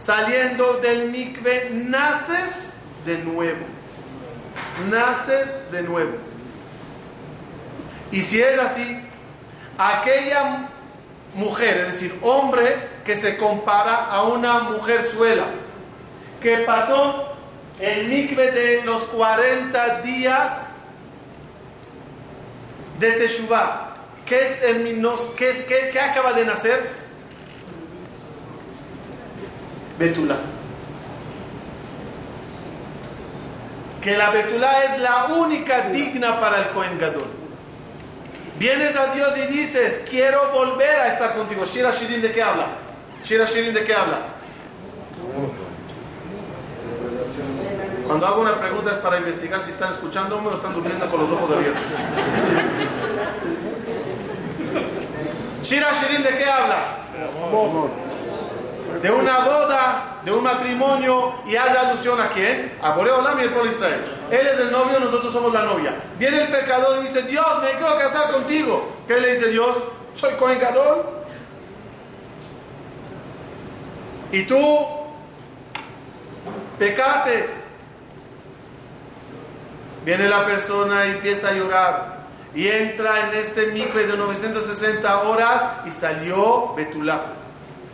saliendo 0.00 0.74
del 0.74 1.10
mikve, 1.10 1.68
naces 1.72 2.74
de 3.04 3.18
nuevo. 3.18 3.64
Naces 4.90 5.58
de 5.70 5.82
nuevo. 5.82 6.12
Y 8.10 8.22
si 8.22 8.40
es 8.42 8.58
así, 8.58 8.98
aquella 9.78 10.68
mujer, 11.34 11.78
es 11.78 11.86
decir, 11.88 12.18
hombre 12.22 12.88
que 13.04 13.14
se 13.14 13.36
compara 13.36 14.06
a 14.06 14.22
una 14.24 14.60
mujer 14.60 15.02
suela, 15.02 15.46
que 16.40 16.58
pasó 16.58 17.34
el 17.78 18.08
mikve 18.08 18.50
de 18.50 18.82
los 18.84 19.04
40 19.04 20.00
días 20.00 20.76
de 22.98 23.12
Teshuvah. 23.12 23.88
¿Qué, 24.26 24.58
terminó, 24.60 25.14
qué- 25.36 25.90
qué 25.92 26.00
acaba 26.00 26.32
de 26.32 26.44
nacer? 26.44 26.99
Betulá. 30.00 30.36
Que 34.00 34.16
la 34.16 34.30
Betulá 34.30 34.84
es 34.84 34.98
la 34.98 35.26
única 35.26 35.90
digna 35.90 36.40
para 36.40 36.62
el 36.62 36.70
Kohen 36.70 36.98
Gadol. 36.98 37.28
Vienes 38.58 38.96
a 38.96 39.12
Dios 39.12 39.36
y 39.36 39.46
dices, 39.52 40.02
quiero 40.08 40.52
volver 40.52 40.98
a 41.00 41.08
estar 41.08 41.34
contigo. 41.34 41.66
Shira 41.66 41.90
Shirin, 41.90 42.22
¿de 42.22 42.32
qué 42.32 42.42
habla? 42.42 42.68
Shira 43.22 43.44
Shirin, 43.44 43.74
¿de 43.74 43.84
qué 43.84 43.92
habla? 43.94 44.20
Cuando 48.06 48.26
hago 48.26 48.40
una 48.40 48.58
pregunta 48.58 48.92
es 48.92 48.96
para 48.96 49.18
investigar 49.18 49.60
si 49.60 49.70
están 49.70 49.92
escuchándome 49.92 50.48
o 50.48 50.54
están 50.54 50.72
durmiendo 50.72 51.06
con 51.10 51.20
los 51.20 51.30
ojos 51.30 51.50
abiertos. 51.54 51.84
Shira 55.62 55.92
Shirin, 55.92 56.22
¿de 56.22 56.34
qué 56.36 56.44
habla? 56.46 56.84
De 59.02 59.10
una 59.10 59.40
boda, 59.40 60.20
de 60.24 60.30
un 60.30 60.42
matrimonio 60.42 61.34
y 61.46 61.56
hace 61.56 61.78
alusión 61.78 62.20
a 62.20 62.28
quién? 62.28 62.78
A 62.82 62.92
Boreolam 62.92 63.38
y 63.38 63.44
el 63.44 63.50
pueblo 63.50 63.70
Israel. 63.70 64.04
Él 64.30 64.46
es 64.46 64.60
el 64.60 64.70
novio, 64.70 65.00
nosotros 65.00 65.32
somos 65.32 65.52
la 65.52 65.64
novia. 65.64 65.94
Viene 66.18 66.42
el 66.42 66.48
pecador 66.48 66.98
y 66.98 67.02
dice, 67.02 67.22
Dios, 67.22 67.46
me 67.62 67.70
quiero 67.70 67.96
casar 67.98 68.30
contigo. 68.30 68.88
¿Qué 69.06 69.20
le 69.20 69.32
dice 69.32 69.48
Dios? 69.48 69.76
Soy 70.14 70.34
Cohen 70.34 70.58
Gadol. 70.58 71.06
Y 74.32 74.42
tú, 74.42 74.86
pecates. 76.78 77.64
Viene 80.04 80.28
la 80.28 80.46
persona 80.46 81.06
y 81.06 81.10
empieza 81.10 81.48
a 81.48 81.52
llorar. 81.52 82.20
Y 82.54 82.68
entra 82.68 83.28
en 83.28 83.38
este 83.38 83.66
mikve 83.68 84.06
de 84.06 84.16
960 84.16 85.22
horas 85.22 85.62
y 85.86 85.90
salió 85.90 86.74
Betulá. 86.74 87.22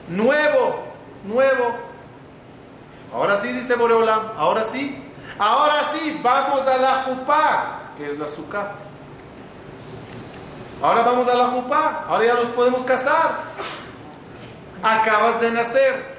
Nuevo, 0.08 0.85
nuevo. 1.26 1.76
Ahora 3.12 3.36
sí, 3.36 3.48
dice 3.48 3.74
Boreolam, 3.76 4.20
ahora 4.36 4.64
sí. 4.64 5.02
Ahora 5.38 5.84
sí, 5.84 6.20
vamos 6.22 6.66
a 6.66 6.76
la 6.78 7.02
jupá, 7.02 7.80
que 7.96 8.06
es 8.08 8.18
la 8.18 8.26
azúcar. 8.26 8.72
Ahora 10.82 11.02
vamos 11.02 11.28
a 11.28 11.34
la 11.34 11.46
jupá, 11.46 12.04
ahora 12.08 12.24
ya 12.24 12.34
nos 12.34 12.52
podemos 12.52 12.84
casar. 12.84 13.38
Acabas 14.82 15.40
de 15.40 15.50
nacer. 15.50 16.16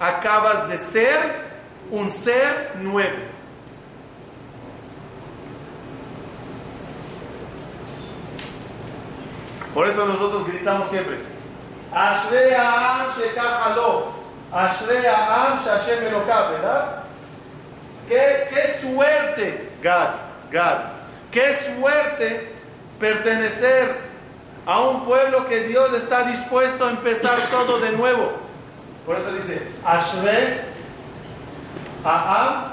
Acabas 0.00 0.68
de 0.68 0.78
ser 0.78 1.52
un 1.90 2.10
ser 2.10 2.72
nuevo. 2.76 3.32
Por 9.74 9.88
eso 9.88 10.04
nosotros 10.06 10.46
gritamos 10.46 10.88
siempre. 10.90 11.31
Ashrei 11.94 12.54
Ha'am 12.54 13.10
shekach 13.12 13.76
lo. 13.76 14.12
Ashrei 14.52 15.04
Ha'am 15.04 15.58
she'Hashem 15.58 16.06
Elokav, 16.06 16.52
¿verdad? 16.52 17.04
¿Qué, 18.08 18.48
qué 18.50 18.68
suerte, 18.68 19.70
Gad, 19.82 20.14
Gad. 20.50 20.78
Qué 21.30 21.52
suerte 21.52 22.52
pertenecer 22.98 23.96
a 24.66 24.80
un 24.82 25.04
pueblo 25.04 25.46
que 25.48 25.64
Dios 25.64 25.92
está 25.94 26.24
dispuesto 26.24 26.84
a 26.84 26.90
empezar 26.90 27.48
todo 27.50 27.78
de 27.78 27.92
nuevo. 27.92 28.32
Por 29.06 29.16
eso 29.16 29.32
dice, 29.32 29.60
Ashrei 29.84 30.60
Ha'am 32.04 32.72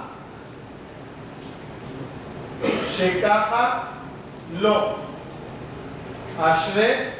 shekach 2.97 3.83
lo. 4.61 5.09
Ashre, 6.39 7.13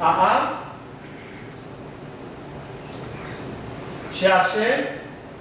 Aham, 0.00 0.64
Sheashem, 4.12 4.86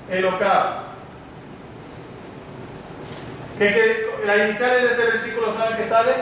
Elokab. 0.09 0.83
Que, 3.57 3.67
que 3.71 4.25
la 4.25 4.45
inicial 4.45 4.71
de 4.71 4.91
ese 4.91 5.05
versículo, 5.05 5.53
¿saben 5.53 5.77
qué 5.77 5.83
sale? 5.83 6.13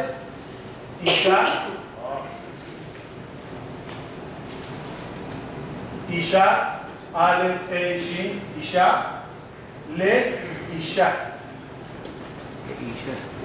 Isha. 1.04 1.68
Isha, 6.10 6.80
Aleph, 7.14 7.72
E, 7.72 8.00
Shin, 8.00 8.42
Isha, 8.60 9.24
Le, 9.96 10.40
Isha. 10.78 11.14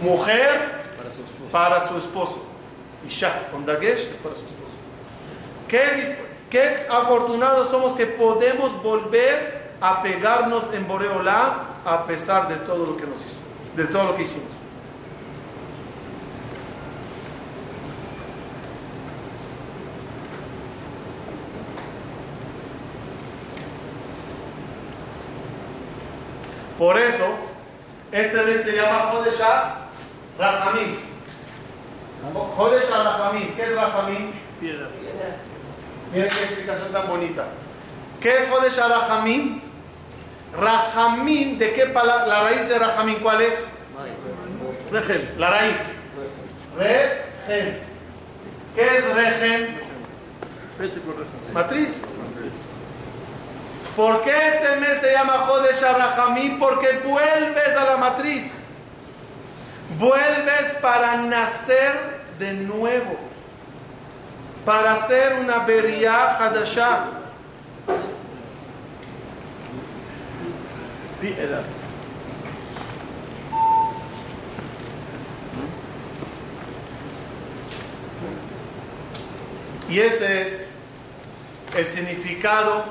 Mujer 0.02 0.82
para 1.50 1.80
su 1.80 1.96
esposo. 1.96 2.45
Isha, 3.06 3.48
con 3.50 3.64
Dagesh, 3.64 4.10
es 4.10 4.18
para 4.18 4.34
su 4.34 4.44
esposo. 4.44 4.76
Qué, 5.68 6.86
afortunados 6.88 7.68
somos 7.68 7.92
que 7.92 8.06
podemos 8.06 8.82
volver 8.82 9.74
a 9.80 10.02
pegarnos 10.02 10.72
en 10.72 10.86
Boreolá 10.86 11.80
a 11.84 12.04
pesar 12.04 12.48
de 12.48 12.56
todo 12.56 12.86
lo 12.86 12.96
que 12.96 13.04
nos 13.04 13.18
hizo, 13.18 13.40
de 13.76 13.84
todo 13.84 14.04
lo 14.04 14.16
que 14.16 14.22
hicimos. 14.22 14.48
Por 26.78 26.98
eso, 26.98 27.24
este 28.12 28.42
mes 28.42 28.62
se 28.62 28.72
llama 28.72 29.10
Jodeshah 29.10 29.88
Rahamim. 30.38 31.05
Jodesha 32.56 33.02
Rahamim. 33.02 33.54
¿Qué 33.54 33.62
es 33.62 33.74
Rahamim? 33.74 34.32
Piedra. 34.60 34.88
Miren 36.12 36.28
qué 36.28 36.44
explicación 36.44 36.92
tan 36.92 37.08
bonita. 37.08 37.44
¿Qué 38.20 38.36
es 38.36 38.48
Jodesha 38.48 38.88
Rahamim? 38.88 39.60
Rahamim, 40.58 41.58
¿de 41.58 41.72
qué 41.72 41.86
palabra? 41.86 42.26
La 42.26 42.42
raíz 42.44 42.68
de 42.68 42.78
Rahamim, 42.78 43.20
¿cuál 43.20 43.42
es? 43.42 43.68
Regel. 44.90 45.34
La 45.38 45.50
raíz. 45.50 45.76
Rehem. 46.78 47.74
¿Qué 48.74 48.96
es 48.98 49.14
regel. 49.14 49.80
Matriz. 51.52 52.04
¿Por 53.96 54.20
qué 54.20 54.48
este 54.48 54.76
mes 54.76 55.00
se 55.00 55.12
llama 55.12 55.38
Jodesh 55.38 55.80
Rahamim? 55.80 56.58
Porque 56.58 57.00
vuelves 57.04 57.76
a 57.76 57.84
la 57.84 57.96
matriz. 57.96 58.65
Vuelves 59.98 60.72
para 60.82 61.16
nacer 61.16 61.94
de 62.38 62.52
nuevo. 62.52 63.16
Para 64.64 64.92
hacer 64.92 65.34
una 65.40 65.60
Beria 65.60 66.36
Hadashah. 66.36 67.06
Piedra. 71.20 71.62
Y 79.88 80.00
ese 80.00 80.42
es 80.42 80.70
el 81.76 81.84
significado 81.84 82.84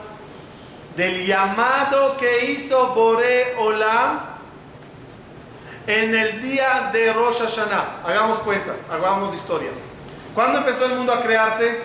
del 0.96 1.26
llamado 1.26 2.16
que 2.18 2.52
hizo 2.52 2.96
Boré 2.96 3.54
Olam 3.58 4.35
en 5.88 6.16
el 6.16 6.42
día 6.42 6.90
de 6.92 7.14
Rosh 7.14 7.40
Hashanah. 7.40 8.02
Hagamos 8.06 8.40
cuentas, 8.40 8.88
hagamos 8.92 9.34
historia. 9.34 9.70
¿Cuándo 10.34 10.60
empezó 10.60 10.86
el 10.86 10.96
mundo 10.96 11.14
a 11.14 11.22
crearse? 11.22 11.80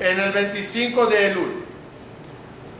En 0.00 0.20
el 0.20 0.32
25 0.32 1.06
de 1.06 1.26
Elul. 1.30 1.64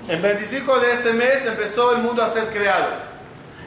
En 0.08 0.20
25 0.20 0.80
de 0.80 0.92
este 0.92 1.12
mes 1.12 1.46
empezó 1.46 1.94
el 1.94 2.02
mundo 2.02 2.22
a 2.22 2.28
ser 2.28 2.50
creado. 2.50 2.88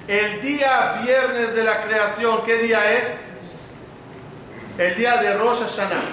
El 0.07 0.41
día 0.41 0.99
viernes 1.03 1.55
de 1.55 1.63
la 1.63 1.81
creación, 1.81 2.43
¿qué 2.45 2.57
día 2.57 2.93
es? 2.93 3.15
El 4.77 4.95
día 4.95 5.17
de 5.17 5.33
Rosh 5.35 5.61
Hashanah. 5.61 6.03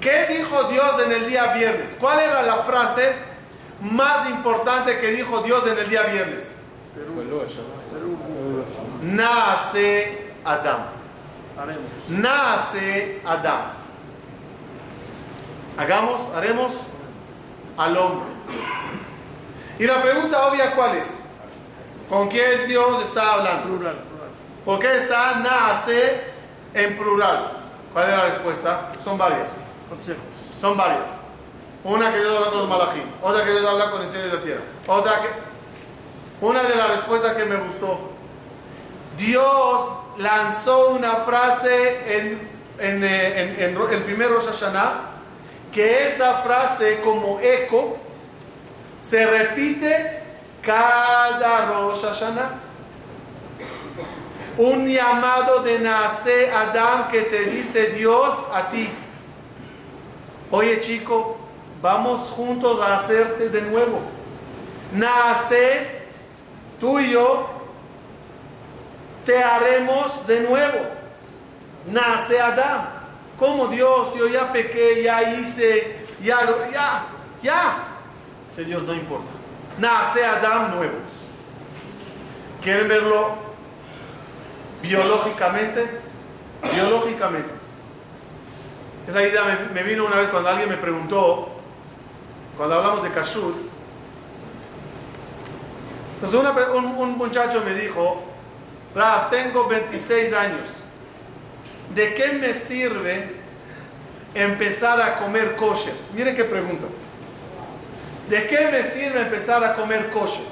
¿Qué 0.00 0.26
dijo 0.28 0.64
Dios 0.64 1.02
en 1.04 1.12
el 1.12 1.26
día 1.26 1.54
viernes? 1.54 1.96
¿Cuál 1.98 2.18
era 2.20 2.42
la 2.42 2.56
frase 2.56 3.14
más 3.80 4.28
importante 4.28 4.98
que 4.98 5.12
dijo 5.12 5.40
Dios 5.42 5.66
en 5.68 5.78
el 5.78 5.88
día 5.88 6.02
viernes? 6.02 6.56
Nace 9.06 10.32
Adam. 10.44 10.86
Haremos. 11.58 11.90
Nace 12.08 13.22
Adam. 13.24 13.60
Hagamos, 15.78 16.30
haremos 16.34 16.82
al 17.76 17.96
hombre. 17.96 18.28
Y 19.78 19.84
la 19.84 20.02
pregunta 20.02 20.48
obvia, 20.48 20.74
¿cuál 20.74 20.96
es? 20.96 21.20
¿Con 22.08 22.28
quién 22.28 22.66
Dios 22.66 23.04
está 23.04 23.34
hablando? 23.34 23.64
Plural. 23.64 23.96
plural. 23.96 24.28
¿Por 24.64 24.78
qué 24.78 24.96
está 24.96 25.36
nace 25.36 26.22
en 26.74 26.96
plural? 26.96 27.52
¿Cuál 27.92 28.10
es 28.10 28.16
la 28.16 28.24
respuesta? 28.24 28.92
Son 29.04 29.18
varias. 29.18 29.52
Consejos. 29.88 30.22
Son 30.60 30.76
varias. 30.76 31.20
Una 31.84 32.12
que 32.12 32.18
Dios 32.18 32.36
habla 32.36 32.50
con 32.50 32.58
los 32.60 32.68
malajim, 32.68 33.04
otra 33.22 33.44
que 33.44 33.50
Dios 33.52 33.64
habla 33.64 33.90
con 33.90 34.02
el 34.02 34.08
cielo 34.08 34.26
y 34.26 34.32
la 34.32 34.40
tierra, 34.40 34.62
otra 34.88 35.20
que... 35.20 35.28
Una 36.44 36.62
de 36.62 36.74
las 36.74 36.90
respuestas 36.90 37.34
que 37.34 37.44
me 37.44 37.56
gustó. 37.56 38.15
Dios 39.16 39.90
lanzó 40.18 40.90
una 40.90 41.16
frase 41.16 42.18
en, 42.18 42.48
en, 42.78 43.04
eh, 43.04 43.74
el 43.90 44.02
primer 44.02 44.30
Rosh 44.30 44.46
Hashanah, 44.46 45.00
que 45.72 46.08
esa 46.08 46.34
frase 46.34 47.00
como 47.00 47.40
eco 47.40 47.96
se 49.00 49.26
repite 49.26 50.22
cada 50.62 51.66
Rosh 51.66 52.02
Hashanah. 52.02 52.62
Un 54.58 54.88
llamado 54.88 55.62
de 55.62 55.78
nace 55.80 56.50
Adán 56.50 57.08
que 57.08 57.22
te 57.22 57.44
dice 57.44 57.90
Dios 57.90 58.42
a 58.52 58.68
ti. 58.68 58.88
Oye 60.50 60.80
chico, 60.80 61.36
vamos 61.82 62.30
juntos 62.30 62.80
a 62.80 62.96
hacerte 62.96 63.50
de 63.50 63.62
nuevo. 63.62 64.00
Nace, 64.92 66.06
tú 66.80 66.98
y 67.00 67.10
yo, 67.10 67.55
te 69.26 69.42
haremos 69.42 70.24
de 70.26 70.40
nuevo. 70.42 70.78
Nace 71.86 72.40
Adán. 72.40 72.94
Como 73.38 73.66
Dios, 73.66 74.14
yo 74.16 74.28
ya 74.28 74.50
pequé, 74.50 75.02
ya 75.02 75.34
hice, 75.34 76.06
ya, 76.22 76.38
ya, 76.72 77.04
ya. 77.42 77.88
Señor, 78.54 78.82
no 78.84 78.94
importa. 78.94 79.30
Nace 79.78 80.24
Adán 80.24 80.74
nuevo. 80.76 80.94
¿Quieren 82.62 82.88
verlo 82.88 83.34
biológicamente? 84.80 85.86
Biológicamente. 86.72 87.50
Esa 89.06 89.22
idea 89.22 89.42
me, 89.44 89.74
me 89.74 89.82
vino 89.82 90.06
una 90.06 90.16
vez 90.16 90.28
cuando 90.28 90.48
alguien 90.48 90.70
me 90.70 90.76
preguntó, 90.76 91.48
cuando 92.56 92.76
hablamos 92.76 93.02
de 93.02 93.10
kashrut. 93.10 93.56
Entonces 96.14 96.40
un 96.74 97.18
muchacho 97.18 97.62
me 97.64 97.74
dijo, 97.74 98.35
Rab, 98.96 99.28
tengo 99.28 99.68
26 99.68 100.32
años. 100.32 100.82
¿De 101.94 102.14
qué 102.14 102.32
me 102.32 102.54
sirve 102.54 103.30
empezar 104.34 104.98
a 105.02 105.16
comer 105.16 105.54
kosher? 105.54 105.92
Miren 106.14 106.34
qué 106.34 106.44
pregunta. 106.44 106.86
¿De 108.26 108.46
qué 108.46 108.68
me 108.72 108.82
sirve 108.82 109.20
empezar 109.20 109.62
a 109.62 109.74
comer 109.74 110.08
kosher? 110.08 110.46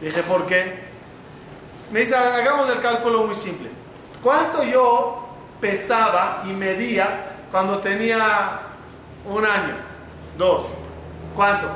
Dije, 0.00 0.22
¿por 0.22 0.46
qué? 0.46 0.84
Me 1.90 2.00
dice, 2.00 2.14
hagamos 2.14 2.70
el 2.70 2.78
cálculo 2.78 3.24
muy 3.24 3.34
simple. 3.34 3.68
¿Cuánto 4.22 4.62
yo 4.62 5.28
pesaba 5.60 6.44
y 6.46 6.52
medía 6.52 7.26
cuando 7.50 7.78
tenía 7.78 8.60
un 9.26 9.44
año? 9.44 9.74
Dos. 10.38 10.66
¿Cuánto? 11.34 11.66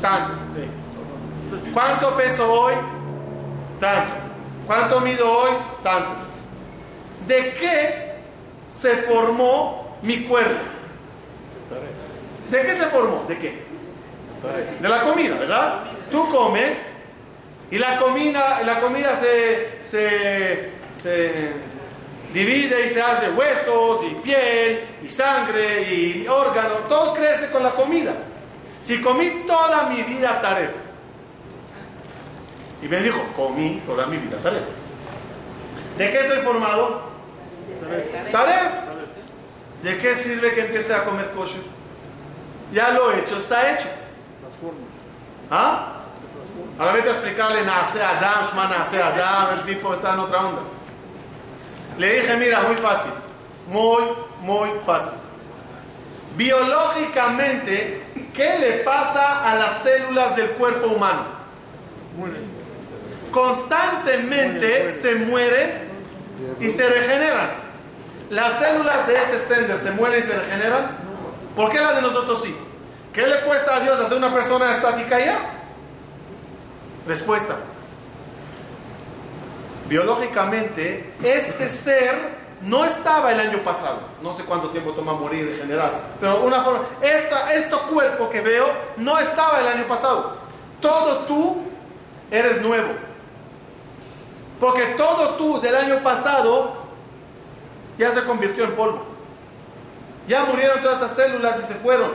Tanto. 0.00 0.32
¿Cuánto 1.74 2.16
peso 2.16 2.52
hoy? 2.52 2.74
Tanto. 3.80 4.27
¿Cuánto 4.68 5.00
mido 5.00 5.32
hoy? 5.32 5.50
Tanto. 5.82 6.10
¿De 7.26 7.54
qué 7.54 8.12
se 8.68 8.96
formó 8.98 9.96
mi 10.02 10.24
cuerpo? 10.24 10.60
¿De 12.50 12.62
qué 12.62 12.74
se 12.74 12.84
formó? 12.88 13.24
¿De 13.26 13.38
qué? 13.38 13.62
De 14.78 14.88
la 14.90 15.00
comida, 15.00 15.36
¿verdad? 15.36 15.84
Tú 16.10 16.28
comes 16.28 16.92
y 17.70 17.78
la 17.78 17.96
comida, 17.96 18.62
la 18.62 18.78
comida 18.78 19.16
se, 19.16 19.78
se, 19.82 20.70
se 20.94 21.52
divide 22.34 22.84
y 22.84 22.88
se 22.90 23.00
hace 23.00 23.30
huesos 23.30 24.04
y 24.04 24.16
piel 24.16 24.84
y 25.02 25.08
sangre 25.08 25.82
y 25.90 26.26
órgano. 26.28 26.74
Todo 26.90 27.14
crece 27.14 27.50
con 27.50 27.62
la 27.62 27.70
comida. 27.70 28.12
Si 28.82 29.00
comí 29.00 29.44
toda 29.46 29.88
mi 29.88 30.02
vida 30.02 30.42
taref. 30.42 30.87
Y 32.82 32.88
me 32.88 33.00
dijo, 33.00 33.18
comí 33.34 33.82
toda 33.84 34.06
mi 34.06 34.18
vida 34.18 34.36
taref. 34.38 34.62
¿De 35.96 36.10
qué 36.10 36.20
estoy 36.20 36.38
formado? 36.38 37.02
Taref. 38.30 38.72
¿De 39.82 39.98
qué 39.98 40.14
sirve 40.14 40.52
que 40.52 40.62
empiece 40.62 40.94
a 40.94 41.04
comer 41.04 41.30
kosher? 41.32 41.62
Ya 42.72 42.90
lo 42.90 43.12
hecho, 43.12 43.38
está 43.38 43.72
hecho. 43.72 43.88
¿Ah? 45.50 45.94
Ahora 46.78 46.92
vete 46.92 47.08
a 47.08 47.12
explicarle, 47.12 47.62
nace 47.62 48.02
Adam, 48.02 48.44
Shma 48.44 48.68
nace 48.68 49.02
Adam, 49.02 49.58
el 49.58 49.62
tipo 49.62 49.92
está 49.92 50.14
en 50.14 50.20
otra 50.20 50.46
onda. 50.46 50.62
Le 51.98 52.20
dije, 52.20 52.36
mira, 52.36 52.60
muy 52.62 52.76
fácil, 52.76 53.10
muy, 53.66 54.04
muy 54.40 54.70
fácil. 54.86 55.18
Biológicamente, 56.36 58.04
¿qué 58.32 58.58
le 58.60 58.72
pasa 58.84 59.50
a 59.50 59.56
las 59.56 59.82
células 59.82 60.36
del 60.36 60.50
cuerpo 60.50 60.88
humano? 60.88 61.22
Muere. 62.16 62.57
Constantemente 63.30 64.90
se 64.90 65.14
mueren 65.16 65.88
y 66.60 66.70
se 66.70 66.88
regeneran. 66.88 67.50
Las 68.30 68.58
células 68.58 69.06
de 69.06 69.16
este 69.16 69.36
extender 69.36 69.78
se 69.78 69.90
mueren 69.92 70.20
y 70.20 70.26
se 70.26 70.34
regeneran. 70.34 70.98
¿Por 71.56 71.70
qué 71.70 71.80
las 71.80 71.96
de 71.96 72.02
nosotros 72.02 72.42
sí? 72.42 72.56
¿Qué 73.12 73.26
le 73.26 73.40
cuesta 73.40 73.76
a 73.76 73.80
Dios 73.80 73.98
hacer 73.98 74.16
una 74.16 74.32
persona 74.32 74.70
estática 74.72 75.18
ya? 75.18 75.38
Respuesta. 77.06 77.56
Biológicamente, 79.88 81.14
este 81.22 81.68
ser 81.68 82.38
no 82.60 82.84
estaba 82.84 83.32
el 83.32 83.40
año 83.40 83.62
pasado. 83.62 83.98
No 84.22 84.32
sé 84.34 84.44
cuánto 84.44 84.68
tiempo 84.70 84.92
toma 84.92 85.14
morir 85.14 85.48
en 85.48 85.58
general. 85.58 85.92
Pero 86.20 86.42
una 86.42 86.62
forma, 86.62 86.82
esta, 87.00 87.52
este 87.54 87.76
cuerpo 87.90 88.28
que 88.28 88.40
veo 88.40 88.66
no 88.98 89.18
estaba 89.18 89.60
el 89.60 89.68
año 89.68 89.86
pasado. 89.86 90.36
todo 90.80 91.20
tú 91.20 91.62
eres 92.30 92.60
nuevo. 92.60 93.07
Porque 94.60 94.86
todo 94.96 95.34
tú 95.34 95.60
del 95.60 95.76
año 95.76 96.02
pasado 96.02 96.72
ya 97.96 98.10
se 98.10 98.24
convirtió 98.24 98.64
en 98.64 98.72
polvo. 98.74 99.04
Ya 100.26 100.44
murieron 100.44 100.80
todas 100.82 100.98
esas 100.98 101.14
células 101.14 101.58
y 101.62 101.66
se 101.66 101.74
fueron. 101.74 102.10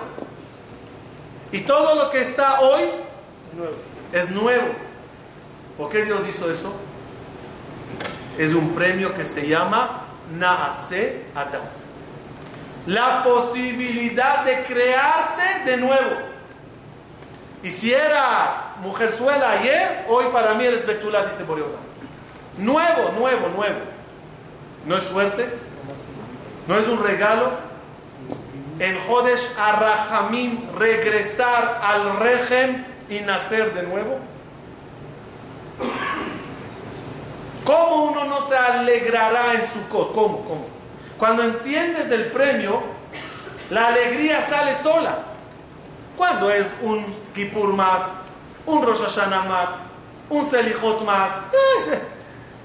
Y 1.51 1.61
todo 1.61 1.95
lo 1.95 2.09
que 2.09 2.21
está 2.21 2.61
hoy 2.61 2.81
es 4.11 4.29
nuevo. 4.29 4.67
¿Por 5.77 5.89
qué 5.89 6.03
Dios 6.03 6.21
hizo 6.27 6.51
eso? 6.51 6.73
Es 8.37 8.53
un 8.53 8.73
premio 8.73 9.13
que 9.13 9.25
se 9.25 9.47
llama 9.47 10.05
Naase 10.31 11.25
Adam. 11.35 11.63
La 12.87 13.23
posibilidad 13.23 14.43
de 14.43 14.63
crearte 14.63 15.71
de 15.71 15.77
nuevo. 15.77 16.33
Y 17.63 17.71
si 17.71 17.93
eras 17.93 18.67
mujerzuela 18.81 19.51
ayer, 19.51 20.05
hoy 20.09 20.25
para 20.33 20.53
mí 20.55 20.65
eres 20.65 20.85
Betula, 20.85 21.23
dice 21.23 21.43
Boreola. 21.43 21.77
Nuevo, 22.57 23.11
nuevo, 23.17 23.49
nuevo. 23.49 23.79
¿No 24.85 24.95
es 24.97 25.03
suerte? 25.03 25.49
¿No 26.67 26.77
es 26.77 26.87
un 26.87 27.03
regalo? 27.03 27.51
En 28.79 28.97
Jodesh 29.07 29.49
Arrahamim 29.57 30.59
regresar 30.77 31.81
al 31.83 32.19
régimen 32.19 32.85
y 33.09 33.19
nacer 33.21 33.73
de 33.73 33.83
nuevo. 33.83 34.19
¿Cómo 37.65 38.03
uno 38.05 38.25
no 38.25 38.41
se 38.41 38.55
alegrará 38.55 39.53
en 39.53 39.65
su 39.65 39.87
cot? 39.87 40.13
¿Cómo? 40.13 40.43
¿Cómo? 40.43 40.67
Cuando 41.17 41.43
entiendes 41.43 42.09
del 42.09 42.25
premio, 42.31 42.83
la 43.69 43.87
alegría 43.87 44.41
sale 44.41 44.75
sola. 44.75 45.19
Cuando 46.17 46.51
es 46.51 46.73
un 46.81 47.05
Kippur 47.33 47.73
más, 47.73 48.03
un 48.65 48.83
Rosh 48.85 48.99
Hashanah 48.99 49.43
más, 49.43 49.69
un 50.29 50.43
Selichot 50.43 51.03
más. 51.05 51.33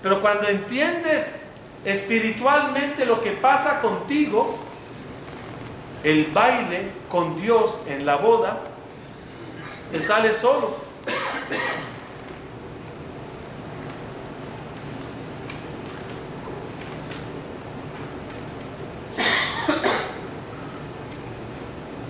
Pero 0.02 0.20
cuando 0.20 0.48
entiendes 0.48 1.42
espiritualmente 1.84 3.06
lo 3.06 3.20
que 3.20 3.32
pasa 3.32 3.80
contigo, 3.80 4.58
el 6.04 6.26
baile 6.26 6.90
con 7.08 7.40
Dios 7.40 7.78
en 7.86 8.06
la 8.06 8.16
boda 8.16 8.60
te 9.90 10.00
sale 10.00 10.32
solo. 10.32 10.76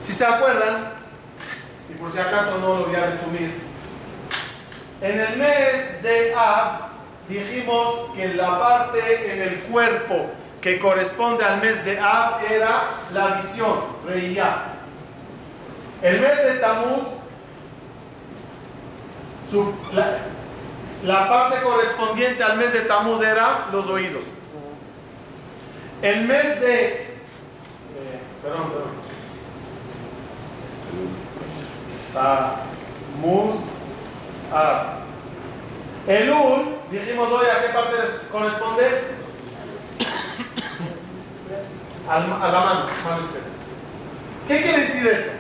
Si 0.03 0.12
se 0.14 0.24
acuerdan, 0.24 0.93
y 1.91 1.95
por 1.95 2.11
si 2.11 2.18
acaso 2.18 2.59
no 2.59 2.78
lo 2.78 2.86
voy 2.86 2.95
a 2.95 3.07
resumir, 3.07 3.53
en 5.01 5.20
el 5.20 5.36
mes 5.36 6.03
de 6.03 6.34
Ab 6.34 6.88
dijimos 7.29 8.11
que 8.14 8.35
la 8.35 8.59
parte 8.59 9.33
en 9.33 9.43
el 9.43 9.61
cuerpo 9.64 10.26
que 10.61 10.79
corresponde 10.79 11.45
al 11.45 11.61
mes 11.61 11.85
de 11.85 11.99
Ab 11.99 12.41
era 12.51 13.01
la 13.12 13.29
visión, 13.37 13.79
reía. 14.07 14.74
El 16.03 16.20
mes 16.20 16.37
de 16.45 16.55
Tamuz, 16.55 17.03
la, 21.05 21.29
parte 21.29 21.62
correspondiente 21.62 22.43
al 22.43 22.57
mes 22.57 22.72
de 22.72 22.81
Tamuz 22.81 23.22
era 23.22 23.68
los 23.72 23.87
oídos. 23.87 24.24
El 26.03 26.26
mes 26.26 26.61
de... 26.61 26.85
eh, 26.87 27.09
perdón, 28.43 28.72
perdón. 28.72 28.99
Tamuz, 33.20 33.57
Ab. 34.53 35.07
Elul, 36.09 36.74
dijimos 36.90 37.30
hoy 37.30 37.46
a 37.46 37.61
qué 37.61 37.68
parte 37.68 37.96
corresponde. 38.32 39.18
A 42.09 42.18
la 42.18 42.61
mano. 42.61 42.86
¿Qué 44.48 44.62
quiere 44.62 44.80
decir 44.80 45.06
eso? 45.06 45.30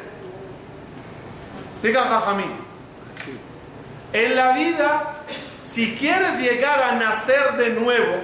Explica 1.70 2.02
Jajamín. 2.02 2.52
En 4.12 4.36
la 4.36 4.52
vida, 4.52 5.14
si 5.62 5.94
quieres 5.94 6.38
llegar 6.40 6.82
a 6.82 6.92
nacer 6.96 7.56
de 7.56 7.70
nuevo, 7.70 8.20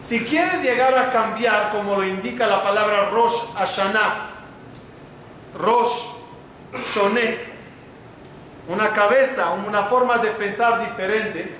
si 0.00 0.24
quieres 0.24 0.62
llegar 0.62 0.96
a 0.96 1.10
cambiar, 1.10 1.70
como 1.70 1.96
lo 1.96 2.04
indica 2.04 2.46
la 2.46 2.62
palabra 2.62 3.10
Rosh 3.10 3.52
Hashanah, 3.54 4.30
Rosh 5.58 6.06
Shoné, 6.82 7.53
una 8.68 8.92
cabeza, 8.92 9.50
una 9.50 9.84
forma 9.84 10.18
de 10.18 10.30
pensar 10.30 10.80
diferente, 10.80 11.54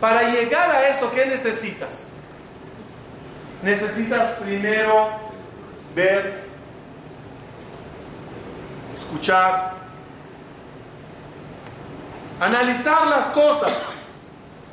para 0.00 0.30
llegar 0.30 0.70
a 0.70 0.88
eso, 0.88 1.10
¿qué 1.10 1.26
necesitas? 1.26 2.12
Necesitas 3.62 4.34
primero 4.34 5.10
ver, 5.94 6.42
escuchar, 8.94 9.74
analizar 12.40 13.06
las 13.06 13.26
cosas, 13.26 13.84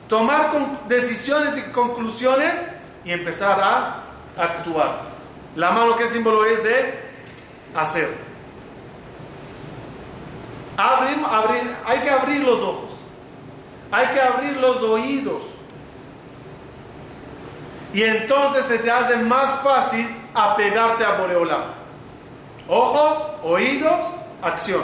tomar 0.08 0.50
decisiones 0.88 1.58
y 1.58 1.62
conclusiones 1.72 2.66
y 3.04 3.12
empezar 3.12 3.60
a 3.60 4.04
actuar. 4.38 5.02
La 5.56 5.72
mano, 5.72 5.96
¿qué 5.96 6.08
símbolo 6.08 6.46
es 6.46 6.64
de 6.64 7.00
hacer? 7.76 8.27
Abrir, 10.78 11.18
abrir, 11.28 11.76
hay 11.86 12.00
que 12.00 12.10
abrir 12.10 12.44
los 12.44 12.60
ojos, 12.60 12.92
hay 13.92 14.08
que 14.10 14.22
abrir 14.22 14.58
los 14.58 14.78
oídos. 14.84 15.44
Y 17.94 18.04
entonces 18.04 18.66
se 18.66 18.78
te 18.78 18.92
hace 18.92 19.18
más 19.18 19.62
fácil 19.62 20.08
apegarte 20.36 21.04
a 21.04 21.14
Boreolam. 21.14 21.64
Ojos, 22.68 23.28
oídos, 23.42 24.06
acción. 24.44 24.84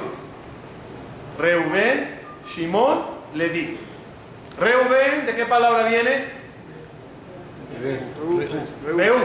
Reubén, 1.37 2.21
Shimón, 2.43 3.03
Leví. 3.35 3.77
Reubén, 4.59 5.27
¿de 5.27 5.35
qué 5.35 5.45
palabra 5.45 5.87
viene? 5.87 6.25
Reú. 8.85 9.15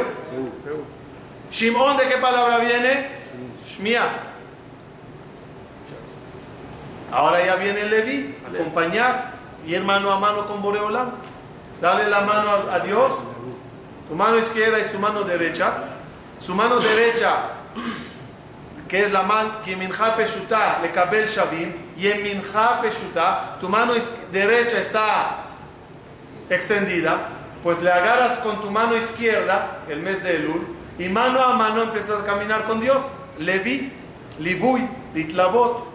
Shimón, 1.51 1.97
¿de 1.97 2.09
qué 2.09 2.17
palabra 2.19 2.59
viene? 2.59 3.09
Shmia. 3.65 4.28
Ahora 7.11 7.45
ya 7.45 7.57
viene 7.57 7.85
Leví, 7.85 8.37
acompañar, 8.47 9.33
ir 9.67 9.83
mano 9.83 10.11
a 10.13 10.21
mano 10.21 10.47
con 10.47 10.63
Boreolam. 10.63 11.11
Dale 11.81 12.09
la 12.09 12.23
mano 12.23 12.51
a, 12.51 12.75
a 12.75 12.81
Dios, 12.81 13.13
tu 14.09 14.15
mano 14.15 14.37
izquierda 14.39 14.79
y 14.79 14.85
su 14.85 14.99
mano 14.99 15.23
derecha. 15.23 15.75
Su 16.39 16.55
mano 16.55 16.79
derecha, 16.79 17.51
que 18.87 19.03
es 19.03 19.11
la 19.11 19.23
mano, 19.23 19.61
que 19.65 19.75
minja 19.75 20.15
peshuta, 20.15 20.79
le 20.81 20.93
kabel 20.93 21.29
shavim, 21.29 21.75
y 21.97 22.07
en 22.07 22.23
minja 22.23 22.81
peshuta, 22.81 23.57
tu 23.61 23.69
mano 23.69 23.93
derecha 24.31 24.79
está 24.79 25.47
extendida, 26.49 27.29
pues 27.63 27.83
le 27.83 27.91
agarras 27.91 28.39
con 28.39 28.61
tu 28.61 28.71
mano 28.71 28.97
izquierda, 28.97 29.79
el 29.89 30.01
mes 30.01 30.23
de 30.23 30.37
Elul, 30.37 30.65
y 30.99 31.09
mano 31.09 31.41
a 31.41 31.55
mano 31.55 31.83
empiezas 31.83 32.23
a 32.23 32.25
caminar 32.25 32.65
con 32.65 32.81
Dios. 32.81 33.03
Levi, 33.39 33.93
Livui, 34.39 34.89
Litlavot. 35.15 35.88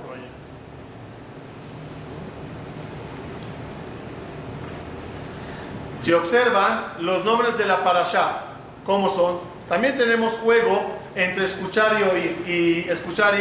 Si 6.03 6.11
observan 6.11 6.95
los 6.99 7.23
nombres 7.23 7.57
de 7.57 7.63
la 7.63 7.81
parasha, 7.81 8.41
¿cómo 8.83 9.07
son? 9.07 9.39
También 9.69 9.95
tenemos 9.95 10.33
juego 10.33 10.97
entre 11.15 11.45
escuchar 11.45 11.97
y 11.97 12.03
oír, 12.03 12.43
y 12.45 12.89
escuchar 12.89 13.35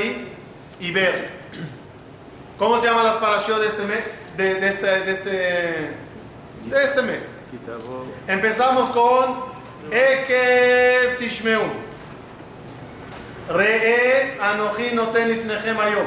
y, 0.78 0.92
ver. 0.92 1.28
¿Cómo 2.58 2.78
se 2.78 2.86
llaman 2.86 3.06
las 3.06 3.16
parashot 3.16 3.60
de 3.60 3.66
este 3.66 3.82
mes? 3.82 4.04
De, 4.36 4.54
de 4.60 4.68
este, 4.68 4.86
de, 4.86 5.10
este, 5.10 5.30
de 5.30 6.84
este 6.84 7.02
mes. 7.02 7.34
Empezamos 8.28 8.90
con 8.90 9.42
Ekev 9.90 11.18
Tishmeun. 11.18 11.68
Re'e 13.48 14.38
Anoji 14.40 14.94
Noten 14.94 15.30
Lifnechem 15.30 15.80
Hayom. 15.80 16.06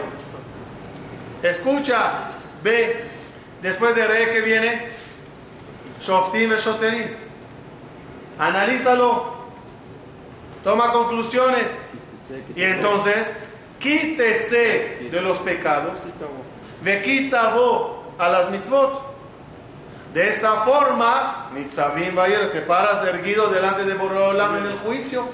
Escucha, 1.44 2.32
ve. 2.64 3.04
Después 3.62 3.94
de 3.94 4.08
Re'e 4.08 4.32
que 4.32 4.40
viene 4.40 4.95
Ve 6.00 6.58
Shoterim. 6.58 7.08
Analízalo. 8.40 9.36
Toma 10.64 10.92
conclusiones. 10.92 11.86
Y 12.56 12.64
entonces, 12.64 13.38
quítese 13.80 15.10
de 15.12 15.22
los 15.22 15.38
pecados. 15.38 16.00
Ve 16.82 17.02
quitabo 17.02 18.14
a 18.18 18.30
las 18.30 18.50
mitzvot. 18.50 19.16
De 20.14 20.30
esa 20.30 20.62
forma, 20.62 21.50
Nitzavim 21.54 22.16
Bayer, 22.16 22.50
te 22.50 22.62
paras 22.62 23.06
erguido 23.06 23.50
delante 23.50 23.84
de 23.84 23.96
Borolam 23.96 24.58
en 24.58 24.66
el 24.68 24.78
juicio. 24.78 25.28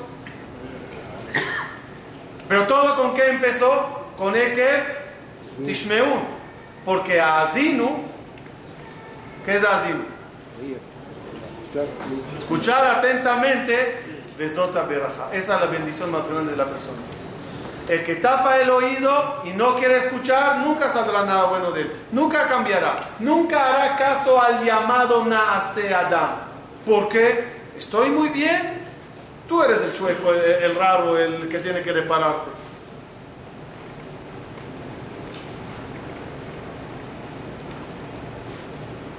Pero 2.47 2.65
todo 2.67 2.95
con 2.95 3.13
qué 3.13 3.29
empezó? 3.29 4.09
Con 4.17 4.35
Ekev 4.35 4.83
Tishmeun. 5.63 6.41
Porque 6.83 7.21
Azinu, 7.21 8.03
¿qué 9.45 9.57
es 9.57 9.63
Azinu? 9.63 10.10
Escuchar, 12.37 12.97
atentamente, 12.97 14.01
besota 14.37 14.83
beraja. 14.83 15.29
Esa 15.31 15.55
es 15.55 15.61
la 15.61 15.67
bendición 15.67 16.11
más 16.11 16.27
grande 16.27 16.51
de 16.51 16.57
la 16.57 16.65
persona. 16.65 16.97
El 17.87 18.03
que 18.03 18.15
tapa 18.15 18.57
el 18.57 18.69
oído 18.69 19.41
y 19.45 19.51
no 19.51 19.75
quiere 19.75 19.97
escuchar, 19.97 20.59
nunca 20.59 20.89
saldrá 20.89 21.25
nada 21.25 21.45
bueno 21.45 21.71
de 21.71 21.81
él. 21.81 21.91
Nunca 22.11 22.47
cambiará. 22.47 22.99
Nunca 23.19 23.69
hará 23.69 23.95
caso 23.95 24.41
al 24.41 24.63
llamado 24.63 25.25
Naase 25.25 25.93
Adam. 25.93 26.35
¿Por 26.85 27.09
qué? 27.09 27.61
Estoy 27.77 28.09
muy 28.09 28.29
bien. 28.29 28.81
Tú 29.47 29.61
eres 29.63 29.81
el 29.81 29.91
chueco, 29.93 30.31
el 30.33 30.75
raro, 30.75 31.17
el 31.17 31.49
que 31.49 31.59
tiene 31.59 31.81
que 31.81 31.91
repararte. 31.91 32.49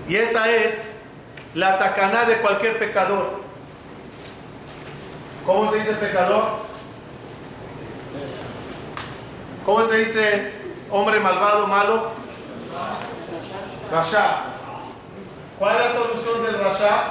Y 0.08 0.16
esa 0.16 0.50
es 0.50 0.94
la 1.54 1.76
tacaná 1.76 2.24
de 2.24 2.38
cualquier 2.38 2.78
pecador. 2.78 3.40
¿Cómo 5.44 5.70
se 5.70 5.78
dice 5.78 5.92
pecador? 5.94 6.44
¿Cómo 9.64 9.84
se 9.84 9.96
dice 9.98 10.52
hombre 10.90 11.20
malvado, 11.20 11.66
malo? 11.66 12.12
Rasha. 13.90 14.44
¿Cuál 15.58 15.76
es 15.76 15.82
la 15.82 15.92
solución 15.92 16.42
del 16.44 16.58
Rasha? 16.58 17.04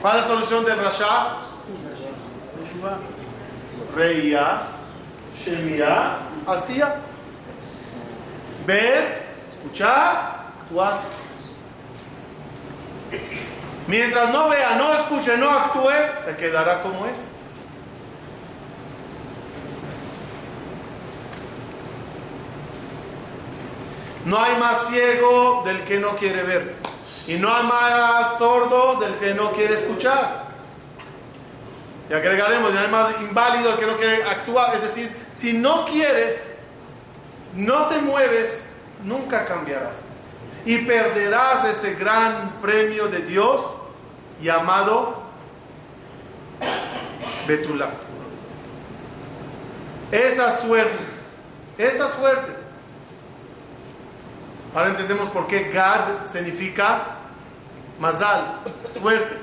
¿Cuál 0.00 0.16
es 0.16 0.22
la 0.22 0.28
solución 0.28 0.64
del 0.64 0.78
Rasha? 0.78 1.36
Reía, 3.94 4.62
Shemia, 5.36 6.16
hacía. 6.46 6.96
Ver, 8.66 9.26
escuchar, 9.48 10.52
actuar. 10.62 11.21
Mientras 13.86 14.32
no 14.32 14.48
vea, 14.48 14.76
no 14.76 14.92
escuche, 14.94 15.36
no 15.36 15.50
actúe, 15.50 15.90
se 16.24 16.36
quedará 16.36 16.80
como 16.82 17.06
es. 17.06 17.32
No 24.24 24.40
hay 24.40 24.56
más 24.56 24.86
ciego 24.86 25.62
del 25.64 25.82
que 25.82 25.98
no 25.98 26.16
quiere 26.16 26.42
ver. 26.44 26.74
Y 27.26 27.34
no 27.34 27.52
hay 27.52 27.64
más 27.64 28.38
sordo 28.38 29.00
del 29.00 29.14
que 29.16 29.34
no 29.34 29.52
quiere 29.52 29.74
escuchar. 29.74 30.44
Y 32.08 32.14
agregaremos, 32.14 32.72
no 32.72 32.80
hay 32.80 32.88
más 32.88 33.20
inválido 33.20 33.70
del 33.70 33.78
que 33.78 33.86
no 33.86 33.96
quiere 33.96 34.24
actuar. 34.24 34.74
Es 34.74 34.82
decir, 34.82 35.14
si 35.32 35.54
no 35.54 35.84
quieres, 35.86 36.44
no 37.54 37.86
te 37.86 37.98
mueves, 37.98 38.66
nunca 39.04 39.44
cambiarás. 39.44 40.11
Y 40.64 40.78
perderás 40.78 41.64
ese 41.64 41.94
gran 41.94 42.60
premio 42.60 43.08
de 43.08 43.20
Dios 43.22 43.74
llamado 44.40 45.22
Betulá. 47.46 47.90
Esa 50.10 50.50
suerte, 50.50 51.02
esa 51.78 52.06
suerte. 52.06 52.52
Ahora 54.74 54.90
entendemos 54.90 55.28
por 55.30 55.46
qué 55.46 55.70
Gad 55.70 56.24
significa 56.24 57.18
Mazal, 57.98 58.60
suerte. 58.90 59.36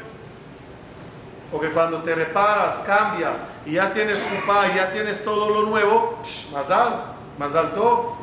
Porque 1.51 1.69
cuando 1.69 2.01
te 2.03 2.13
reparas, 2.13 2.79
cambias 2.79 3.41
y 3.65 3.73
ya 3.73 3.91
tienes 3.91 4.21
Kupá, 4.21 4.67
y 4.67 4.75
ya 4.75 4.91
tienes 4.91 5.23
todo 5.23 5.49
lo 5.49 5.63
nuevo, 5.63 6.19
Mazal, 6.51 7.03
Mazal 7.37 7.73
todo, 7.73 8.17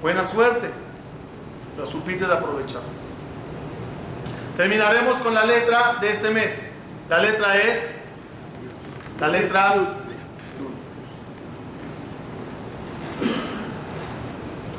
buena 0.00 0.22
suerte. 0.22 0.70
Lo 1.80 1.86
supiste 1.86 2.26
de 2.26 2.34
aprovechar. 2.34 2.82
Terminaremos 4.54 5.18
con 5.20 5.32
la 5.32 5.46
letra 5.46 5.96
de 5.98 6.12
este 6.12 6.30
mes. 6.30 6.68
La 7.08 7.16
letra 7.16 7.56
es 7.56 7.96
la 9.18 9.28
letra 9.28 9.96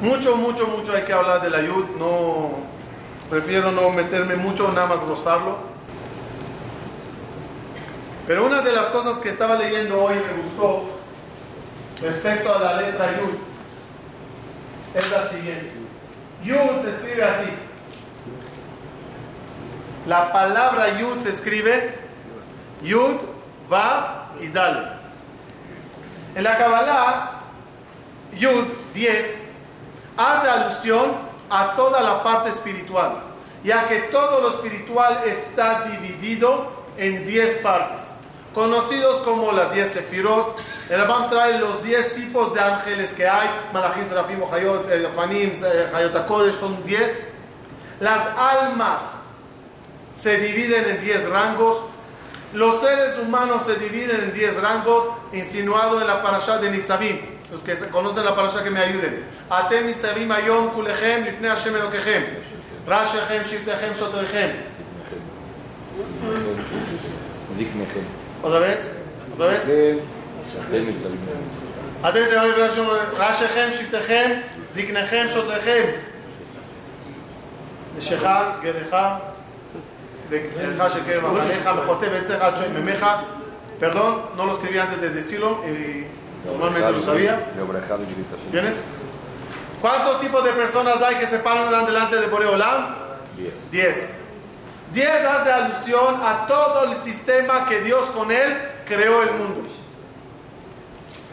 Mucho, 0.02 0.36
mucho, 0.36 0.68
mucho 0.68 0.94
hay 0.94 1.04
que 1.04 1.12
hablar 1.12 1.42
de 1.42 1.50
la 1.50 1.62
yud. 1.62 1.86
No, 1.98 2.52
prefiero 3.32 3.72
no 3.72 3.90
meterme 3.90 4.36
mucho, 4.36 4.72
nada 4.72 4.86
más 4.86 5.02
rozarlo. 5.02 5.58
Pero 8.28 8.46
una 8.46 8.62
de 8.62 8.74
las 8.74 8.90
cosas 8.90 9.18
que 9.18 9.30
estaba 9.30 9.56
leyendo 9.56 10.04
hoy 10.04 10.14
me 10.14 10.44
gustó 10.44 10.84
respecto 12.00 12.54
a 12.54 12.60
la 12.60 12.74
letra 12.80 13.20
yud 13.20 13.34
es 14.94 15.12
la 15.12 15.28
siguiente. 15.28 15.91
Yud 16.44 16.82
se 16.82 16.90
escribe 16.90 17.24
así. 17.24 17.50
La 20.08 20.32
palabra 20.32 21.00
yud 21.00 21.20
se 21.20 21.30
escribe 21.30 22.00
yud, 22.82 23.18
va 23.72 24.32
y 24.40 24.48
dale. 24.48 24.88
En 26.36 26.44
la 26.44 26.58
Kabbalah, 26.58 27.32
yud 28.38 28.66
10 28.94 29.44
hace 30.18 30.50
alusión 30.50 31.12
a 31.50 31.76
toda 31.76 32.02
la 32.02 32.24
parte 32.24 32.50
espiritual, 32.50 33.22
ya 33.64 33.88
que 33.88 34.00
todo 34.04 34.42
lo 34.42 34.50
espiritual 34.50 35.22
está 35.26 35.84
dividido 35.84 36.84
en 36.98 37.26
10 37.26 37.56
partes, 37.58 38.11
conocidos 38.54 39.22
como 39.22 39.52
las 39.52 39.74
10 39.74 39.90
sefirot. 39.90 40.58
El 40.90 40.98
Rabban 41.00 41.30
trae 41.30 41.60
los 41.60 41.84
10 41.84 42.16
tipos 42.16 42.54
de 42.54 42.60
ángeles 42.60 43.14
que 43.14 43.28
hay, 43.28 43.50
Malachim, 43.74 44.06
Serafim, 44.06 44.42
Hayot, 44.52 44.88
Fanim, 45.14 45.52
Hayot 45.94 46.54
son 46.54 46.84
10. 46.84 47.24
Las 48.00 48.28
almas 48.38 49.28
se 50.16 50.38
dividen 50.38 50.90
en 50.90 51.00
10 51.00 51.30
rangos. 51.30 51.78
Los 52.54 52.82
seres 52.82 53.18
humanos 53.18 53.64
se 53.64 53.76
dividen 53.76 54.20
en 54.24 54.34
10 54.34 54.62
rangos, 54.62 55.10
insinuado 55.32 56.02
en 56.02 56.08
la 56.08 56.22
parasha 56.22 56.58
de 56.58 56.72
Nitzavim. 56.72 57.18
Los 57.52 57.62
que 57.62 57.76
conocen 57.90 58.26
la 58.26 58.36
parasha 58.36 58.64
que 58.64 58.70
me 58.70 58.80
ayuden. 58.80 59.24
Atem 59.50 59.88
Nitzavim 59.88 60.30
Ayom 60.32 60.72
Kulechem 60.72 61.24
Lifnei 61.24 61.50
Hashem 61.50 61.76
Elokechem. 61.76 62.24
Rashechem, 62.88 63.44
Shiftechem, 63.44 63.94
Shotrechem. 63.96 64.52
זקניכם. 68.43 68.49
¿Otra 68.49 68.59
vez? 68.59 68.93
¿Otra 69.35 69.47
vez? 69.47 69.67
כן, 69.67 69.97
אתם 70.69 70.87
ניצבים. 70.87 71.17
אתם 72.09 72.25
זמרים 72.31 72.53
בראשון, 72.53 72.87
ראשיכם, 73.13 73.69
שבטיכם, 73.73 74.31
זקניכם, 74.71 75.25
שוטריכם. 75.29 75.83
נשך, 77.99 78.27
גרך, 78.63 78.95
וגרך 80.29 80.91
שקרב 80.91 81.25
אחריך, 81.25 81.67
מחוטא 81.67 82.07
ועצך 82.13 82.41
עד 82.41 82.57
שואל 82.57 82.69
ממך. 82.81 83.07
Perdón, 83.79 84.31
no 84.37 84.47
lo 84.47 84.53
escribí 84.55 84.79
antes 84.79 85.03
de 85.03 85.11
decirlo 85.11 85.61
y 85.67 86.07
normalmente 86.47 86.93
lo 86.93 87.01
sabía. 87.01 87.39
וברכה 87.57 87.95
וגריטה 87.95 88.37
של 88.45 88.51
¿Tienes? 88.51 88.77
¿Cuántos 89.83 90.21
tipos 90.21 90.43
de 90.45 90.53
personas 90.53 91.03
hay 91.03 91.17
que 91.17 91.27
se 91.27 91.39
paran 91.41 91.87
delante 91.87 92.17
de 92.17 92.27
Boreolam? 92.29 92.95
דיאס. 93.37 93.69
Diez. 93.73 94.17
10 94.94 95.26
hace 95.26 95.52
alusión 95.52 96.22
a 96.24 96.46
todo 96.48 96.92
el 96.92 96.98
sistema 96.98 97.66
que 97.66 97.82
Dios 97.82 98.06
con 98.08 98.32
él 98.32 98.58
creó 98.86 99.24
el 99.24 99.32
mundo. 99.32 99.70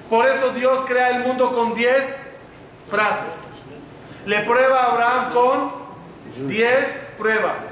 Por 0.09 0.26
eso 0.26 0.50
Dios 0.50 0.84
crea 0.86 1.11
el 1.11 1.24
mundo 1.24 1.52
con 1.52 1.74
10 1.74 2.26
frases. 2.88 3.40
Le 4.26 4.40
prueba 4.40 4.80
a 4.80 4.92
Abraham 4.92 5.30
con 5.32 6.48
10 6.48 7.02
pruebas. 7.18 7.64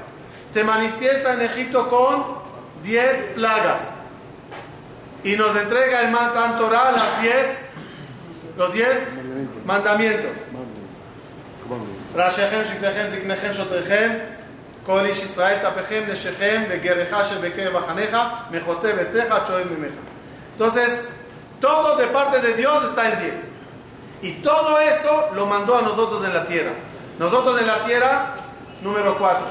Se 0.51 0.63
manifiesta 0.63 1.33
en 1.33 1.41
Egipto 1.41 1.87
con 1.87 2.37
10 2.83 3.23
plagas. 3.35 3.93
Y 5.23 5.35
nos 5.35 5.55
entrega 5.55 6.01
el 6.01 6.11
Mantán 6.11 6.57
Torah 6.57 6.91
las 6.91 7.21
10 7.21 7.67
los 8.57 8.73
10 8.73 9.09
mandamientos. 9.65 9.65
mandamientos. 9.65 10.37
כל 14.86 15.04
איש 15.04 15.22
ישראל, 15.22 15.58
טפכם, 15.58 16.02
נשיכם, 16.08 16.62
וגרך 16.70 17.24
שבקרב 17.24 17.78
מחניך, 17.78 18.16
מחוטא 18.50 18.92
ביתך, 18.96 19.30
עד 19.30 19.46
שואל 19.46 19.64
ממך. 19.68 19.92
Entonces, 20.56 21.08
todo 21.60 21.96
de 21.96 22.06
parte 22.08 22.40
de 22.40 22.54
Dios 22.54 22.84
está 22.84 23.10
en 23.10 23.20
10. 23.20 23.48
Y 24.22 24.32
todo 24.42 24.80
eso 24.80 25.30
lo 25.34 25.46
mandó 25.46 25.76
a 25.78 25.82
nosotros 25.82 26.24
en 26.24 26.34
la 26.34 26.44
tierra. 26.44 26.72
Nosotros 27.18 27.60
en 27.60 27.66
la 27.66 27.82
tierra, 27.84 28.34
número 28.82 29.16
4. 29.18 29.46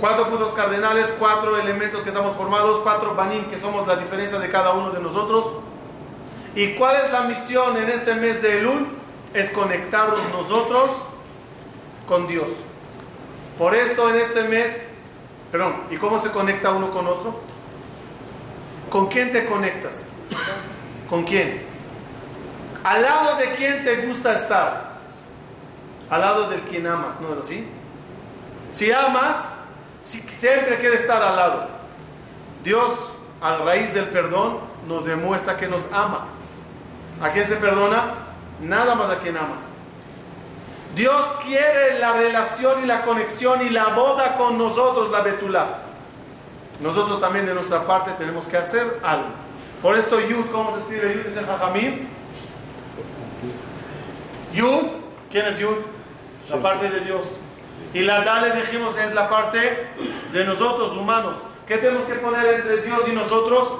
Cuatro 0.00 0.30
puntos 0.30 0.52
cardenales, 0.52 1.12
cuatro 1.18 1.58
elementos 1.58 2.02
que 2.02 2.08
estamos 2.08 2.34
formados, 2.34 2.80
cuatro 2.80 3.14
banim 3.14 3.44
que 3.44 3.58
somos 3.58 3.86
la 3.86 3.96
diferencia 3.96 4.38
de 4.38 4.48
cada 4.48 4.72
uno 4.72 4.90
de 4.90 5.00
nosotros. 5.00 5.44
¿Y 6.54 6.74
cuál 6.74 6.96
es 6.96 7.12
la 7.12 7.22
misión 7.22 7.76
en 7.76 7.88
este 7.90 8.14
mes 8.14 8.40
de 8.40 8.58
Elul? 8.58 8.88
Es 9.34 9.50
conectarnos 9.50 10.20
nosotros 10.32 10.90
con 12.07 12.27
Dios. 12.27 12.49
Por 13.57 13.73
esto 13.75 14.09
en 14.09 14.17
este 14.17 14.43
mes, 14.43 14.81
perdón, 15.51 15.75
¿y 15.89 15.97
cómo 15.97 16.19
se 16.19 16.29
conecta 16.31 16.71
uno 16.71 16.91
con 16.91 17.07
otro? 17.07 17.39
¿Con 18.89 19.07
quién 19.07 19.31
te 19.31 19.45
conectas? 19.45 20.09
¿Con 21.09 21.23
quién? 21.23 21.63
¿Al 22.83 23.01
lado 23.01 23.37
de 23.37 23.51
quién 23.51 23.83
te 23.83 24.05
gusta 24.05 24.33
estar? 24.33 24.95
Al 26.09 26.21
lado 26.21 26.49
del 26.49 26.61
quien 26.61 26.85
amas, 26.87 27.19
¿no 27.19 27.33
es 27.33 27.39
así? 27.39 27.67
Si 28.71 28.91
amas, 28.91 29.55
si- 30.01 30.21
siempre 30.21 30.77
quiere 30.77 30.95
estar 30.95 31.21
al 31.21 31.35
lado. 31.35 31.67
Dios, 32.63 32.91
a 33.41 33.57
raíz 33.57 33.93
del 33.93 34.09
perdón, 34.09 34.59
nos 34.87 35.05
demuestra 35.05 35.57
que 35.57 35.67
nos 35.67 35.87
ama. 35.91 36.25
¿A 37.21 37.29
quién 37.29 37.45
se 37.45 37.55
perdona? 37.55 38.13
Nada 38.59 38.93
más 38.95 39.09
a 39.09 39.19
quien 39.19 39.37
amas. 39.37 39.69
Dios 40.95 41.33
quiere 41.43 41.99
la 41.99 42.13
relación 42.13 42.81
y 42.83 42.87
la 42.87 43.01
conexión 43.01 43.65
y 43.65 43.69
la 43.69 43.87
boda 43.87 44.35
con 44.35 44.57
nosotros, 44.57 45.11
la 45.11 45.21
betulá. 45.21 45.79
Nosotros 46.79 47.19
también 47.19 47.45
de 47.45 47.53
nuestra 47.53 47.85
parte 47.85 48.11
tenemos 48.11 48.47
que 48.47 48.57
hacer 48.57 48.99
algo. 49.03 49.27
Por 49.81 49.97
esto 49.97 50.19
Yud, 50.19 50.45
¿cómo 50.51 50.73
se 50.73 50.79
escribe 50.79 51.15
Yud? 51.15 51.23
Dice 51.25 51.41
Jajamim. 51.43 52.07
Yud, 54.53 54.87
¿quién 55.29 55.45
es 55.45 55.59
Yud? 55.59 55.75
La 56.49 56.57
parte 56.57 56.89
de 56.89 57.01
Dios. 57.01 57.27
Y 57.93 57.99
la 57.99 58.21
Dale 58.21 58.51
dijimos 58.51 58.97
es 58.97 59.13
la 59.13 59.29
parte 59.29 59.87
de 60.31 60.45
nosotros 60.45 60.95
humanos. 60.95 61.37
¿Qué 61.67 61.77
tenemos 61.77 62.05
que 62.05 62.15
poner 62.15 62.45
entre 62.55 62.83
Dios 62.83 62.99
y 63.07 63.11
nosotros? 63.11 63.77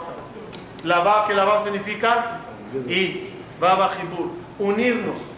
La 0.83 0.99
va, 0.99 1.25
que 1.27 1.33
la 1.33 1.45
va 1.45 1.59
significa 1.61 2.41
y 2.87 3.29
va 3.61 3.89
Jibur, 3.89 4.31
unirnos. 4.59 5.34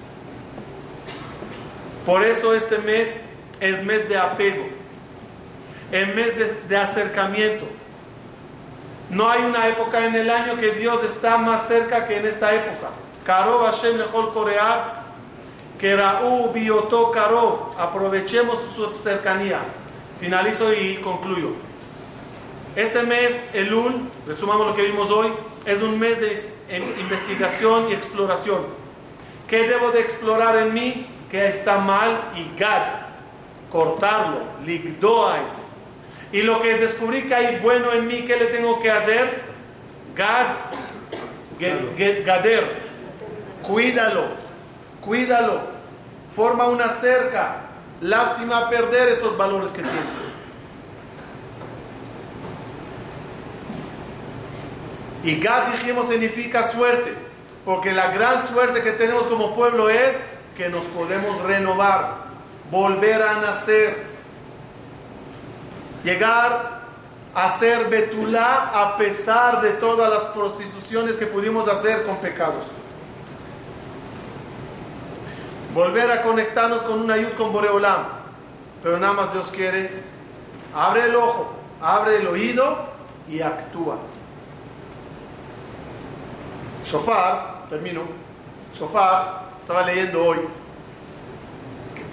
Por 2.07 2.23
eso 2.23 2.53
este 2.53 2.77
mes 2.77 3.19
es 3.59 3.83
mes 3.83 4.07
de 4.07 4.17
apego, 4.17 4.65
es 5.91 6.15
mes 6.15 6.69
de, 6.69 6.77
acercamiento. 6.77 7.65
No 9.09 9.29
hay 9.29 9.43
una 9.43 9.67
época 9.67 10.05
en 10.05 10.15
el 10.15 10.29
año 10.29 10.55
que 10.55 10.71
Dios 10.71 11.03
está 11.03 11.37
más 11.37 11.67
cerca 11.67 12.07
que 12.07 12.15
en 12.15 12.25
esta 12.25 12.55
época. 12.55 12.91
Karov 13.25 13.65
Hashem 13.65 13.97
Lechol 13.97 14.31
Koreab, 14.31 15.03
que 15.77 15.97
Raú 15.97 16.53
Biotó 16.53 17.11
Karov. 17.11 17.77
Aprovechemos 17.77 18.57
su 18.73 18.89
cercanía. 18.89 19.59
Finalizo 20.17 20.73
y 20.73 20.95
concluyo. 21.01 21.51
Este 22.77 23.03
mes, 23.03 23.49
Elul, 23.51 24.09
resumamos 24.25 24.65
lo 24.65 24.73
que 24.73 24.83
vimos 24.83 25.11
hoy, 25.11 25.33
es 25.65 25.81
un 25.81 25.99
mes 25.99 26.21
de 26.21 27.01
investigación 27.01 27.89
y 27.89 27.93
exploración. 27.93 28.61
¿Qué 29.45 29.67
debo 29.67 29.91
de 29.91 29.99
explorar 29.99 30.55
en 30.55 30.73
mí? 30.73 31.16
¿Qué 31.29 31.47
está 31.47 31.79
mal? 31.79 32.29
Y 32.35 32.57
Gad, 32.57 32.83
cortarlo, 33.69 34.41
ligdoa, 34.65 35.39
etc. 35.39 35.67
Y 36.31 36.41
lo 36.41 36.61
que 36.61 36.75
descubrí 36.75 37.23
que 37.23 37.35
hay 37.35 37.59
bueno 37.59 37.91
en 37.93 38.07
mí, 38.07 38.23
¿qué 38.25 38.37
le 38.37 38.45
tengo 38.47 38.79
que 38.79 38.91
hacer? 38.91 39.43
Gad, 40.15 40.47
Gader, 42.25 42.77
cuídalo, 43.63 44.25
cuídalo, 45.01 45.59
forma 46.35 46.67
una 46.67 46.89
cerca. 46.89 47.63
Lástima 48.01 48.69
perder 48.69 49.09
estos 49.09 49.35
valores 49.37 49.71
que 49.71 49.81
tienes. 49.81 50.21
Y 55.23 55.39
Gad 55.39 55.67
dijimos 55.67 56.07
significa 56.07 56.63
suerte, 56.63 57.13
porque 57.65 57.91
la 57.91 58.11
gran 58.11 58.45
suerte 58.45 58.81
que 58.81 58.91
tenemos 58.91 59.23
como 59.23 59.55
pueblo 59.55 59.89
es 59.89 60.23
que 60.57 60.69
nos 60.69 60.85
podemos 60.85 61.39
renovar, 61.43 62.15
volver 62.71 63.21
a 63.21 63.39
nacer, 63.39 64.07
llegar 66.03 66.81
a 67.35 67.49
ser 67.49 67.89
Betulá 67.89 68.71
a 68.73 68.97
pesar 68.97 69.61
de 69.61 69.73
todas 69.73 70.09
las 70.09 70.23
prostituciones 70.33 71.15
que 71.15 71.27
pudimos 71.27 71.67
hacer 71.67 72.03
con 72.03 72.17
pecados. 72.17 72.71
Volver 75.75 76.09
a 76.09 76.23
conectarnos 76.23 76.81
con 76.81 77.01
una 77.01 77.13
ayud 77.13 77.33
con 77.37 77.53
Boreolam. 77.53 78.17
Pero 78.81 78.97
nada 78.97 79.13
más 79.13 79.33
Dios 79.33 79.51
quiere, 79.51 79.91
abre 80.73 81.05
el 81.05 81.15
ojo, 81.15 81.53
abre 81.79 82.17
el 82.17 82.27
oído 82.27 82.79
y 83.27 83.41
actúa. 83.41 83.97
Shofar, 86.83 87.67
termino. 87.69 88.01
Shofar, 88.73 89.46
estaba 89.67 89.85
leyendo 89.85 90.23
hoy. 90.23 90.37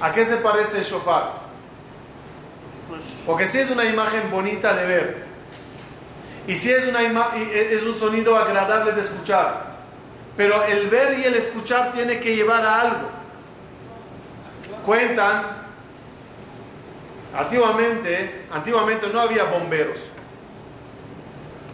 ¿A 0.01 0.13
qué 0.13 0.25
se 0.25 0.39
parece 0.39 0.79
el 0.79 0.83
shofar? 0.83 1.35
Pues 2.89 3.01
Porque 3.25 3.47
si 3.47 3.61
es 3.61 3.71
una 3.71 3.85
imagen 3.85 4.29
bonita 4.29 4.75
de 4.75 4.85
ver. 4.85 5.25
Y 6.49 6.57
si 6.57 6.73
es, 6.73 6.85
una 6.89 7.01
y 7.01 7.51
es 7.55 7.85
un 7.85 7.95
sonido 7.95 8.37
agradable 8.37 8.91
de 8.91 9.03
escuchar. 9.03 9.67
Pero 10.37 10.65
el 10.65 10.89
ver 10.89 11.17
y 11.21 11.27
el 11.27 11.37
escuchar 11.37 11.93
tiene 11.93 12.19
que 12.19 12.35
llevar 12.35 12.65
a 12.65 12.81
algo. 12.81 13.09
Cuentan, 14.85 15.45
antiguamente, 17.39 18.47
antiguamente 18.51 19.07
no 19.13 19.21
había 19.21 19.45
bomberos. 19.45 20.09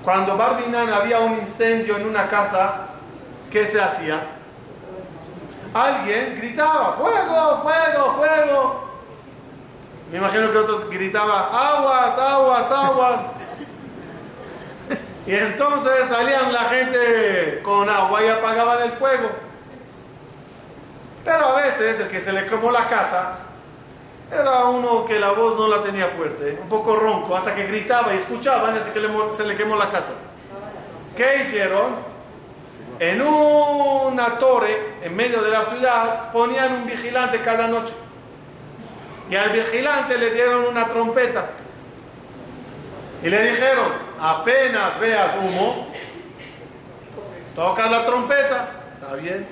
Cuando 0.04 0.36
Barbinan 0.36 0.90
había 0.90 1.20
un 1.20 1.38
incendio 1.38 1.96
en 1.96 2.06
una 2.06 2.28
casa, 2.28 2.88
¿qué 3.50 3.64
se 3.64 3.80
hacía? 3.80 4.39
Alguien 5.72 6.34
gritaba, 6.36 6.92
fuego, 6.94 7.62
fuego, 7.62 8.12
fuego. 8.14 8.90
Me 10.10 10.18
imagino 10.18 10.50
que 10.50 10.58
otros 10.58 10.90
gritaban, 10.90 11.44
aguas, 11.52 12.18
aguas, 12.18 12.70
aguas. 12.72 13.32
Y 15.26 15.34
entonces 15.34 16.08
salían 16.08 16.52
la 16.52 16.64
gente 16.64 17.60
con 17.62 17.88
agua 17.88 18.20
y 18.24 18.28
apagaban 18.28 18.82
el 18.82 18.92
fuego. 18.92 19.30
Pero 21.24 21.46
a 21.46 21.54
veces 21.56 22.00
el 22.00 22.08
que 22.08 22.18
se 22.18 22.32
le 22.32 22.44
quemó 22.46 22.72
la 22.72 22.86
casa 22.86 23.38
era 24.32 24.64
uno 24.64 25.04
que 25.04 25.20
la 25.20 25.30
voz 25.32 25.56
no 25.56 25.68
la 25.68 25.82
tenía 25.82 26.06
fuerte, 26.06 26.58
un 26.60 26.68
poco 26.68 26.96
ronco, 26.96 27.36
hasta 27.36 27.54
que 27.54 27.66
gritaba 27.66 28.12
y 28.12 28.16
escuchaban 28.16 28.76
ese 28.76 28.92
que 28.92 29.00
se 29.34 29.44
le 29.44 29.56
quemó 29.56 29.76
la 29.76 29.90
casa. 29.90 30.12
¿Qué 31.16 31.36
hicieron? 31.40 32.09
En 33.00 33.22
una 33.22 34.38
torre 34.38 34.96
en 35.00 35.16
medio 35.16 35.40
de 35.42 35.50
la 35.50 35.62
ciudad 35.62 36.30
ponían 36.32 36.74
un 36.74 36.86
vigilante 36.86 37.40
cada 37.40 37.66
noche. 37.66 37.94
Y 39.30 39.36
al 39.36 39.50
vigilante 39.50 40.18
le 40.18 40.30
dieron 40.32 40.66
una 40.66 40.86
trompeta. 40.86 41.46
Y 43.22 43.30
le 43.30 43.42
dijeron, 43.50 43.86
apenas 44.20 45.00
veas 45.00 45.30
humo, 45.34 45.88
toca 47.56 47.90
la 47.90 48.04
trompeta. 48.04 48.68
Está 49.00 49.14
bien. 49.14 49.46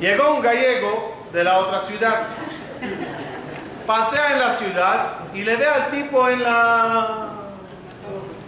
Llegó 0.00 0.34
un 0.34 0.40
gallego 0.40 1.26
de 1.34 1.44
la 1.44 1.58
otra 1.58 1.78
ciudad. 1.80 2.22
Pasea 3.86 4.32
en 4.32 4.38
la 4.38 4.50
ciudad 4.50 5.12
y 5.34 5.44
le 5.44 5.56
ve 5.56 5.66
al 5.66 5.88
tipo 5.90 6.26
en 6.30 6.42
la, 6.42 7.28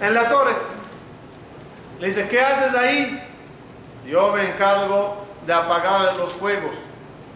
en 0.00 0.14
la 0.14 0.26
torre. 0.26 0.73
Le 2.00 2.06
dice, 2.08 2.28
¿qué 2.28 2.40
haces 2.40 2.74
ahí? 2.74 3.22
Yo 4.06 4.32
me 4.32 4.50
encargo 4.50 5.24
de 5.46 5.52
apagar 5.52 6.16
los 6.16 6.32
fuegos. 6.32 6.76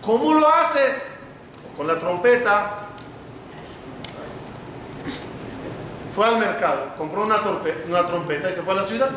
¿Cómo 0.02 0.34
lo 0.34 0.46
haces? 0.48 1.04
Con 1.76 1.86
la 1.86 1.98
trompeta. 1.98 2.86
Fue 6.14 6.26
al 6.26 6.38
mercado, 6.38 6.94
compró 6.96 7.22
una, 7.22 7.36
una 7.88 8.06
trompeta 8.06 8.50
y 8.50 8.54
se 8.54 8.62
fue 8.62 8.74
a 8.74 8.78
la 8.78 8.82
ciudad. 8.82 9.10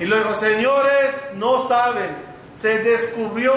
Y 0.00 0.06
luego, 0.06 0.34
señores, 0.34 1.30
no 1.34 1.62
saben, 1.66 2.10
se 2.52 2.78
descubrió 2.80 3.52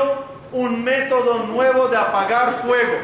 un 0.51 0.83
método 0.83 1.45
nuevo 1.45 1.87
de 1.87 1.97
apagar 1.97 2.61
fuego. 2.61 2.97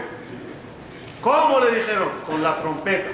¿Cómo 1.22 1.60
le 1.60 1.76
dijeron? 1.76 2.10
Con 2.26 2.44
la 2.44 2.56
trompeta. 2.58 3.10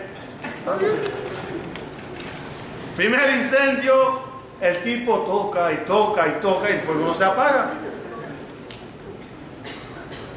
Primer 2.96 3.30
incendio, 3.32 4.23
el 4.64 4.82
tipo 4.82 5.18
toca 5.20 5.74
y 5.74 5.78
toca 5.86 6.26
y 6.26 6.32
toca 6.40 6.70
y 6.70 6.74
el 6.74 6.80
fuego 6.80 7.08
no 7.08 7.14
se 7.14 7.26
apaga. 7.26 7.74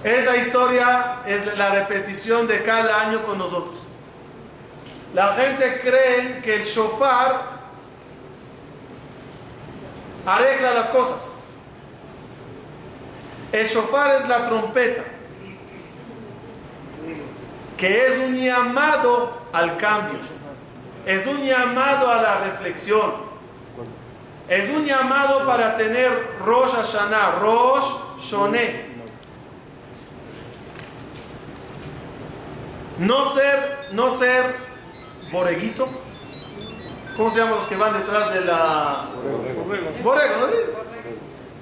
Esa 0.03 0.37
historia 0.37 1.21
es 1.25 1.57
la 1.57 1.71
repetición 1.71 2.49
de 2.49 2.61
cada 2.65 3.03
año 3.03 3.23
con 3.23 3.39
nosotros. 3.39 3.77
La 5.15 5.33
gente 5.35 5.79
cree 5.81 6.41
que 6.43 6.57
el 6.57 6.65
shofar 6.65 7.41
arregla 10.27 10.75
las 10.75 10.89
cosas. 10.89 11.29
El 13.53 13.65
shofar 13.65 14.21
es 14.21 14.29
la 14.29 14.49
trompeta, 14.49 15.05
que 17.77 18.07
es 18.07 18.19
un 18.19 18.37
llamado 18.37 19.41
al 19.53 19.77
cambio, 19.77 20.19
es 21.07 21.27
un 21.29 21.45
llamado 21.45 22.11
a 22.11 22.21
la 22.21 22.41
reflexión, 22.41 23.26
es 24.49 24.71
un 24.71 24.85
llamado 24.85 25.45
para 25.45 25.77
tener 25.77 26.39
Rosh 26.45 26.71
Hashanah, 26.71 27.39
Rosh 27.41 27.85
Shoné. 28.19 28.87
No 32.99 33.33
ser, 33.35 33.89
no 33.93 34.11
ser 34.11 34.55
boreguito. 35.31 35.89
¿Cómo 37.17 37.31
se 37.31 37.39
llaman 37.39 37.57
los 37.57 37.67
que 37.67 37.77
van 37.77 37.93
detrás 37.93 38.33
de 38.35 38.41
la... 38.43 39.09
Borrego, 39.23 39.65
borrego. 40.03 40.37
¿no? 40.41 40.47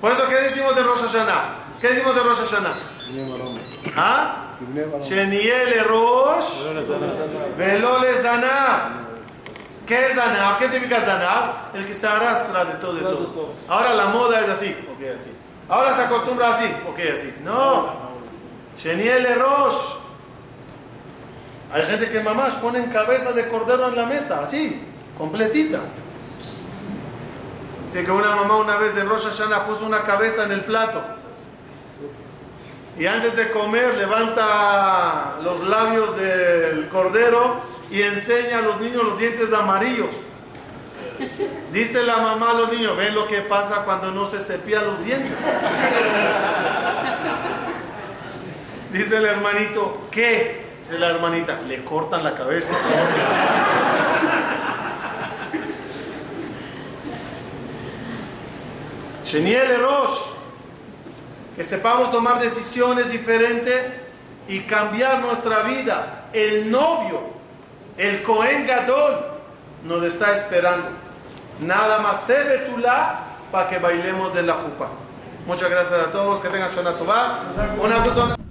Por 0.00 0.12
eso, 0.12 0.28
¿qué 0.28 0.36
decimos 0.36 0.76
de 0.76 0.82
Rosh 0.82 1.00
Hashanah? 1.00 1.78
¿Qué 1.80 1.88
decimos 1.88 2.14
de 2.14 2.22
Rosh 2.22 2.38
Hashanah? 2.38 2.74
¿Ah? 3.96 4.44
Sheniel 5.00 5.84
Rosh 5.84 6.64
Velole 7.56 8.12
Zaná. 8.14 9.03
¿Qué 9.86 10.06
es 10.06 10.14
Zanab? 10.14 10.58
¿Qué 10.58 10.68
significa 10.68 11.00
Zanab? 11.00 11.74
El 11.74 11.86
que 11.86 11.92
se 11.92 12.06
arrastra 12.06 12.64
de 12.64 12.74
todo 12.74 12.98
y 12.98 13.02
todo. 13.02 13.54
Ahora 13.68 13.94
la 13.94 14.06
moda 14.06 14.40
es 14.40 14.48
así, 14.48 14.74
ok, 14.94 15.14
así. 15.14 15.30
Ahora 15.68 15.94
se 15.94 16.02
acostumbra 16.02 16.50
así, 16.50 16.64
ok, 16.88 16.98
así. 17.12 17.34
No. 17.42 17.92
Sheniel 18.78 19.26
Rosh. 19.38 19.96
Hay 21.72 21.82
gente 21.82 22.08
que 22.08 22.20
mamás 22.20 22.54
ponen 22.54 22.90
cabeza 22.90 23.32
de 23.32 23.48
cordero 23.48 23.88
en 23.88 23.96
la 23.96 24.06
mesa, 24.06 24.40
así, 24.40 24.80
completita. 25.18 25.80
Dice 27.86 28.04
que 28.04 28.10
una 28.10 28.34
mamá 28.36 28.58
una 28.58 28.76
vez 28.76 28.94
de 28.94 29.04
Rosh 29.04 29.24
Hashanah 29.24 29.66
puso 29.66 29.84
una 29.84 30.02
cabeza 30.02 30.44
en 30.44 30.52
el 30.52 30.60
plato. 30.62 31.02
Y 32.96 33.06
antes 33.06 33.36
de 33.36 33.50
comer 33.50 33.94
levanta 33.94 35.34
los 35.42 35.62
labios 35.62 36.16
del 36.16 36.88
cordero 36.88 37.60
y 37.90 38.02
enseña 38.02 38.58
a 38.58 38.62
los 38.62 38.80
niños 38.80 39.04
los 39.04 39.18
dientes 39.18 39.52
amarillos. 39.52 40.10
Dice 41.72 42.02
la 42.04 42.18
mamá 42.18 42.50
a 42.50 42.54
los 42.54 42.72
niños, 42.72 42.96
ven 42.96 43.14
lo 43.14 43.26
que 43.26 43.40
pasa 43.40 43.84
cuando 43.84 44.10
no 44.10 44.26
se 44.26 44.40
cepilla 44.40 44.82
los 44.82 45.04
dientes. 45.04 45.32
Dice 48.92 49.16
el 49.16 49.24
hermanito, 49.24 50.06
¿qué? 50.10 50.66
Dice 50.80 50.98
la 50.98 51.10
hermanita, 51.10 51.60
le 51.62 51.84
cortan 51.84 52.22
la 52.22 52.34
cabeza. 52.34 52.76
Sheniel 59.24 59.80
Rosh, 59.80 60.20
que 61.56 61.64
sepamos 61.64 62.12
tomar 62.12 62.40
decisiones 62.40 63.10
diferentes 63.10 63.94
y 64.46 64.60
cambiar 64.60 65.20
nuestra 65.20 65.62
vida. 65.62 66.28
El 66.32 66.70
novio, 66.70 67.33
el 67.96 68.22
Cohen 68.22 68.66
Gadol, 68.66 69.26
nos 69.84 70.02
está 70.02 70.32
esperando. 70.32 70.88
Nada 71.60 71.98
más 72.00 72.22
se 72.22 72.42
betulá 72.44 73.20
para 73.52 73.68
que 73.68 73.78
bailemos 73.78 74.34
en 74.36 74.46
la 74.46 74.54
jupa. 74.54 74.88
Muchas 75.46 75.70
gracias 75.70 76.00
a 76.00 76.10
todos, 76.10 76.40
que 76.40 76.48
tengan 76.48 76.70
Shana 76.70 76.92
Tová. 76.92 77.40
Una 77.78 78.02
persona. 78.02 78.43